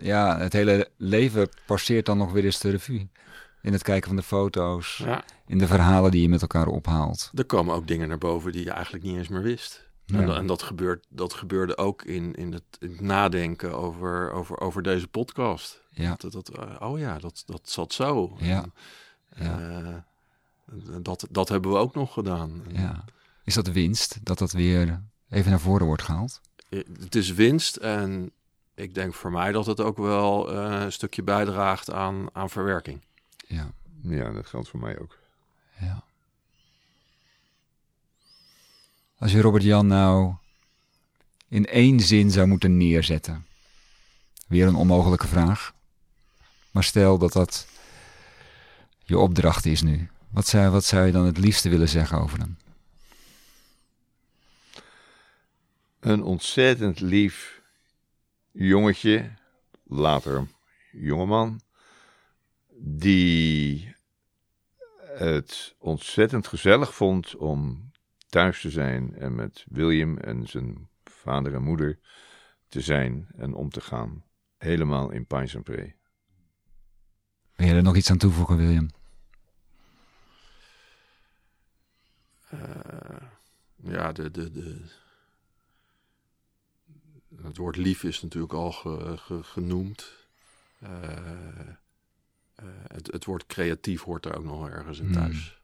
ja, 0.00 0.38
het 0.38 0.52
hele 0.52 0.88
leven 0.96 1.48
passeert 1.66 2.06
dan 2.06 2.18
nog 2.18 2.32
weer 2.32 2.44
eens 2.44 2.58
de 2.60 2.70
revue. 2.70 3.08
In 3.62 3.72
het 3.72 3.82
kijken 3.82 4.06
van 4.08 4.16
de 4.16 4.22
foto's, 4.22 5.02
Ja, 5.04 5.24
in 5.46 5.58
de 5.58 5.66
verhalen 5.66 6.10
die 6.10 6.22
je 6.22 6.28
met 6.28 6.40
elkaar 6.42 6.66
ophaalt. 6.66 7.30
er 7.34 7.44
komen 7.44 7.74
ook 7.74 7.86
dingen 7.86 8.08
naar 8.08 8.18
boven 8.18 8.52
die 8.52 8.64
je 8.64 8.70
eigenlijk 8.70 9.04
niet 9.04 9.16
eens 9.16 9.28
meer 9.28 9.42
wist. 9.42 9.83
Ja. 10.06 10.20
En, 10.20 10.34
en 10.34 10.46
dat, 10.46 10.62
gebeurt, 10.62 11.06
dat 11.08 11.32
gebeurde 11.34 11.76
ook 11.76 12.02
in, 12.02 12.34
in, 12.34 12.52
het, 12.52 12.62
in 12.78 12.90
het 12.90 13.00
nadenken 13.00 13.74
over, 13.76 14.32
over, 14.32 14.60
over 14.60 14.82
deze 14.82 15.08
podcast. 15.08 15.82
Ja, 15.90 16.14
Dat, 16.18 16.32
dat, 16.32 16.48
eh, 16.48 16.76
oh 16.90 16.98
ja, 16.98 17.18
dat, 17.18 17.42
dat 17.46 17.60
zat 17.70 17.92
zo. 17.92 18.36
Ja. 18.40 18.64
En, 19.28 19.86
eh, 19.86 21.02
dat, 21.02 21.26
dat 21.30 21.48
hebben 21.48 21.70
we 21.72 21.78
ook 21.78 21.94
nog 21.94 22.12
gedaan. 22.12 22.62
Ja. 22.68 23.04
Is 23.44 23.54
dat 23.54 23.66
winst, 23.66 24.18
dat 24.22 24.38
dat 24.38 24.52
weer 24.52 25.00
even 25.30 25.50
naar 25.50 25.60
voren 25.60 25.86
wordt 25.86 26.02
gehaald? 26.02 26.40
eh, 26.68 26.80
Het 27.00 27.14
is 27.14 27.32
winst 27.32 27.76
en 27.76 28.30
ik 28.74 28.94
denk 28.94 29.14
voor 29.14 29.30
mij 29.30 29.52
dat 29.52 29.66
het 29.66 29.80
ook 29.80 29.96
wel 29.96 30.52
eh, 30.52 30.80
een 30.82 30.92
stukje 30.92 31.22
bijdraagt 31.22 31.90
aan, 31.92 32.28
aan 32.32 32.50
verwerking. 32.50 33.00
Ja, 33.46 33.70
Ja, 34.02 34.30
dat 34.32 34.46
geldt 34.46 34.68
voor 34.68 34.80
mij 34.80 34.98
ook. 34.98 35.18
ja. 35.78 36.03
Als 39.24 39.32
je 39.32 39.40
Robert 39.40 39.62
Jan 39.62 39.86
nou 39.86 40.34
in 41.48 41.66
één 41.66 42.00
zin 42.00 42.30
zou 42.30 42.46
moeten 42.46 42.76
neerzetten. 42.76 43.46
Weer 44.46 44.66
een 44.66 44.74
onmogelijke 44.74 45.26
vraag. 45.26 45.74
Maar 46.70 46.84
stel 46.84 47.18
dat 47.18 47.32
dat 47.32 47.66
je 49.04 49.18
opdracht 49.18 49.66
is 49.66 49.82
nu. 49.82 50.08
Wat 50.30 50.46
zou, 50.46 50.70
wat 50.70 50.84
zou 50.84 51.06
je 51.06 51.12
dan 51.12 51.24
het 51.24 51.38
liefste 51.38 51.68
willen 51.68 51.88
zeggen 51.88 52.18
over 52.18 52.38
hem? 52.38 52.56
Een 56.00 56.22
ontzettend 56.22 57.00
lief 57.00 57.62
jongetje, 58.52 59.30
later 59.82 60.46
jongeman, 60.92 61.60
die 62.78 63.94
het 65.14 65.74
ontzettend 65.78 66.46
gezellig 66.46 66.94
vond 66.94 67.36
om 67.36 67.92
thuis 68.34 68.60
te 68.60 68.70
zijn 68.70 69.14
en 69.14 69.34
met 69.34 69.64
William 69.68 70.18
en 70.18 70.46
zijn 70.48 70.88
vader 71.04 71.54
en 71.54 71.62
moeder 71.62 71.98
te 72.68 72.80
zijn 72.80 73.26
en 73.36 73.54
om 73.54 73.70
te 73.70 73.80
gaan. 73.80 74.24
Helemaal 74.58 75.10
in 75.10 75.26
Pines 75.26 75.54
and 75.56 75.64
Prey. 75.64 75.96
Wil 77.56 77.66
je 77.66 77.72
er 77.74 77.82
nog 77.82 77.96
iets 77.96 78.10
aan 78.10 78.18
toevoegen, 78.18 78.56
William? 78.56 78.90
Eh, 82.48 83.26
ja, 83.76 84.12
de, 84.12 84.30
de, 84.30 84.50
de, 84.50 84.80
het 87.42 87.56
woord 87.56 87.76
lief 87.76 88.02
is 88.04 88.22
natuurlijk 88.22 88.52
al 88.52 88.72
ge- 88.72 89.16
ge- 89.16 89.42
genoemd. 89.42 90.26
Eh, 90.78 91.08
eh, 92.54 92.66
het, 92.86 93.06
het 93.12 93.24
woord 93.24 93.46
creatief 93.46 94.02
hoort 94.02 94.26
er 94.26 94.36
ook 94.36 94.44
nog 94.44 94.68
ergens 94.68 94.98
in 94.98 95.04
Hmm. 95.04 95.14
thuis. 95.14 95.62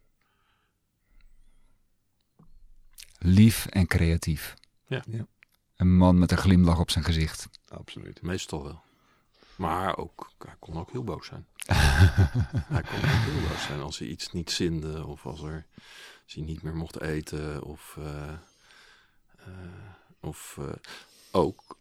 Lief 3.22 3.66
en 3.66 3.87
creatief. 3.87 4.54
Ja. 4.87 5.02
Ja. 5.06 5.26
Een 5.76 5.96
man 5.96 6.18
met 6.18 6.30
een 6.30 6.38
glimlach 6.38 6.78
op 6.78 6.90
zijn 6.90 7.04
gezicht. 7.04 7.48
Absoluut. 7.68 8.22
Meestal 8.22 8.62
wel. 8.62 8.83
Maar 9.56 9.96
ook, 9.96 10.30
hij 10.38 10.54
kon 10.59 10.78
ook 10.78 10.92
heel 10.92 11.04
boos 11.04 11.26
zijn. 11.26 11.46
hij 12.74 12.83
kon 12.83 12.98
ook 12.98 13.24
heel 13.26 13.48
boos 13.48 13.62
zijn 13.62 13.80
als 13.80 13.98
hij 13.98 14.09
iets 14.09 14.33
niet 14.33 14.50
zinde 14.50 15.06
of 15.06 15.26
als, 15.26 15.42
er, 15.42 15.66
als 16.24 16.35
hij 16.35 16.42
niet 16.42 16.62
meer 16.62 16.76
mocht 16.76 17.00
eten. 17.00 17.62
Of, 17.62 17.96
eh, 17.98 18.33
eh, 19.37 19.46
of 20.20 20.56
eh, 20.61 20.72
ook, 21.30 21.78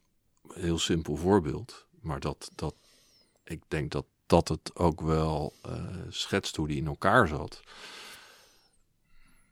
een 0.47 0.61
heel 0.61 0.79
simpel 0.79 1.15
voorbeeld, 1.15 1.85
maar 2.01 2.19
dat, 2.19 2.51
dat 2.55 2.75
ik 3.43 3.61
denk 3.67 3.91
dat 3.91 4.05
dat 4.29 4.47
het 4.47 4.75
ook 4.75 5.01
wel 5.01 5.53
eh, 5.61 5.85
schetst 6.09 6.55
hoe 6.55 6.67
die 6.67 6.77
in 6.77 6.87
elkaar 6.87 7.27
zat. 7.27 7.61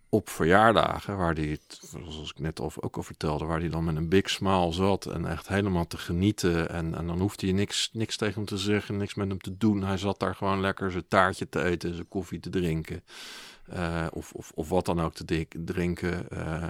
Op 0.09 0.29
verjaardagen, 0.29 1.17
waar 1.17 1.33
hij 1.33 1.59
zoals 1.91 2.29
ik 2.31 2.39
net 2.39 2.59
ook 2.81 2.97
al 2.97 3.03
vertelde, 3.03 3.45
waar 3.45 3.59
hij 3.59 3.69
dan 3.69 3.83
met 3.83 3.95
een 3.95 4.09
big 4.09 4.29
smile 4.29 4.71
zat 4.71 5.05
en 5.05 5.25
echt 5.25 5.47
helemaal 5.47 5.87
te 5.87 5.97
genieten. 5.97 6.69
En, 6.69 6.95
en 6.95 7.07
dan 7.07 7.19
hoefde 7.19 7.47
je 7.47 7.53
niks, 7.53 7.89
niks 7.93 8.17
tegen 8.17 8.33
hem 8.35 8.45
te 8.45 8.57
zeggen, 8.57 8.97
niks 8.97 9.13
met 9.15 9.27
hem 9.27 9.39
te 9.41 9.57
doen. 9.57 9.83
Hij 9.83 9.97
zat 9.97 10.19
daar 10.19 10.35
gewoon 10.35 10.61
lekker 10.61 10.91
zijn 10.91 11.07
taartje 11.07 11.49
te 11.49 11.63
eten, 11.63 11.93
zijn 11.93 12.07
koffie 12.07 12.39
te 12.39 12.49
drinken. 12.49 13.03
eh, 13.67 14.07
of, 14.11 14.31
of, 14.33 14.51
of 14.55 14.69
wat 14.69 14.85
dan 14.85 15.01
ook 15.01 15.13
te 15.13 15.47
drinken. 15.65 16.29
eh, 16.29 16.67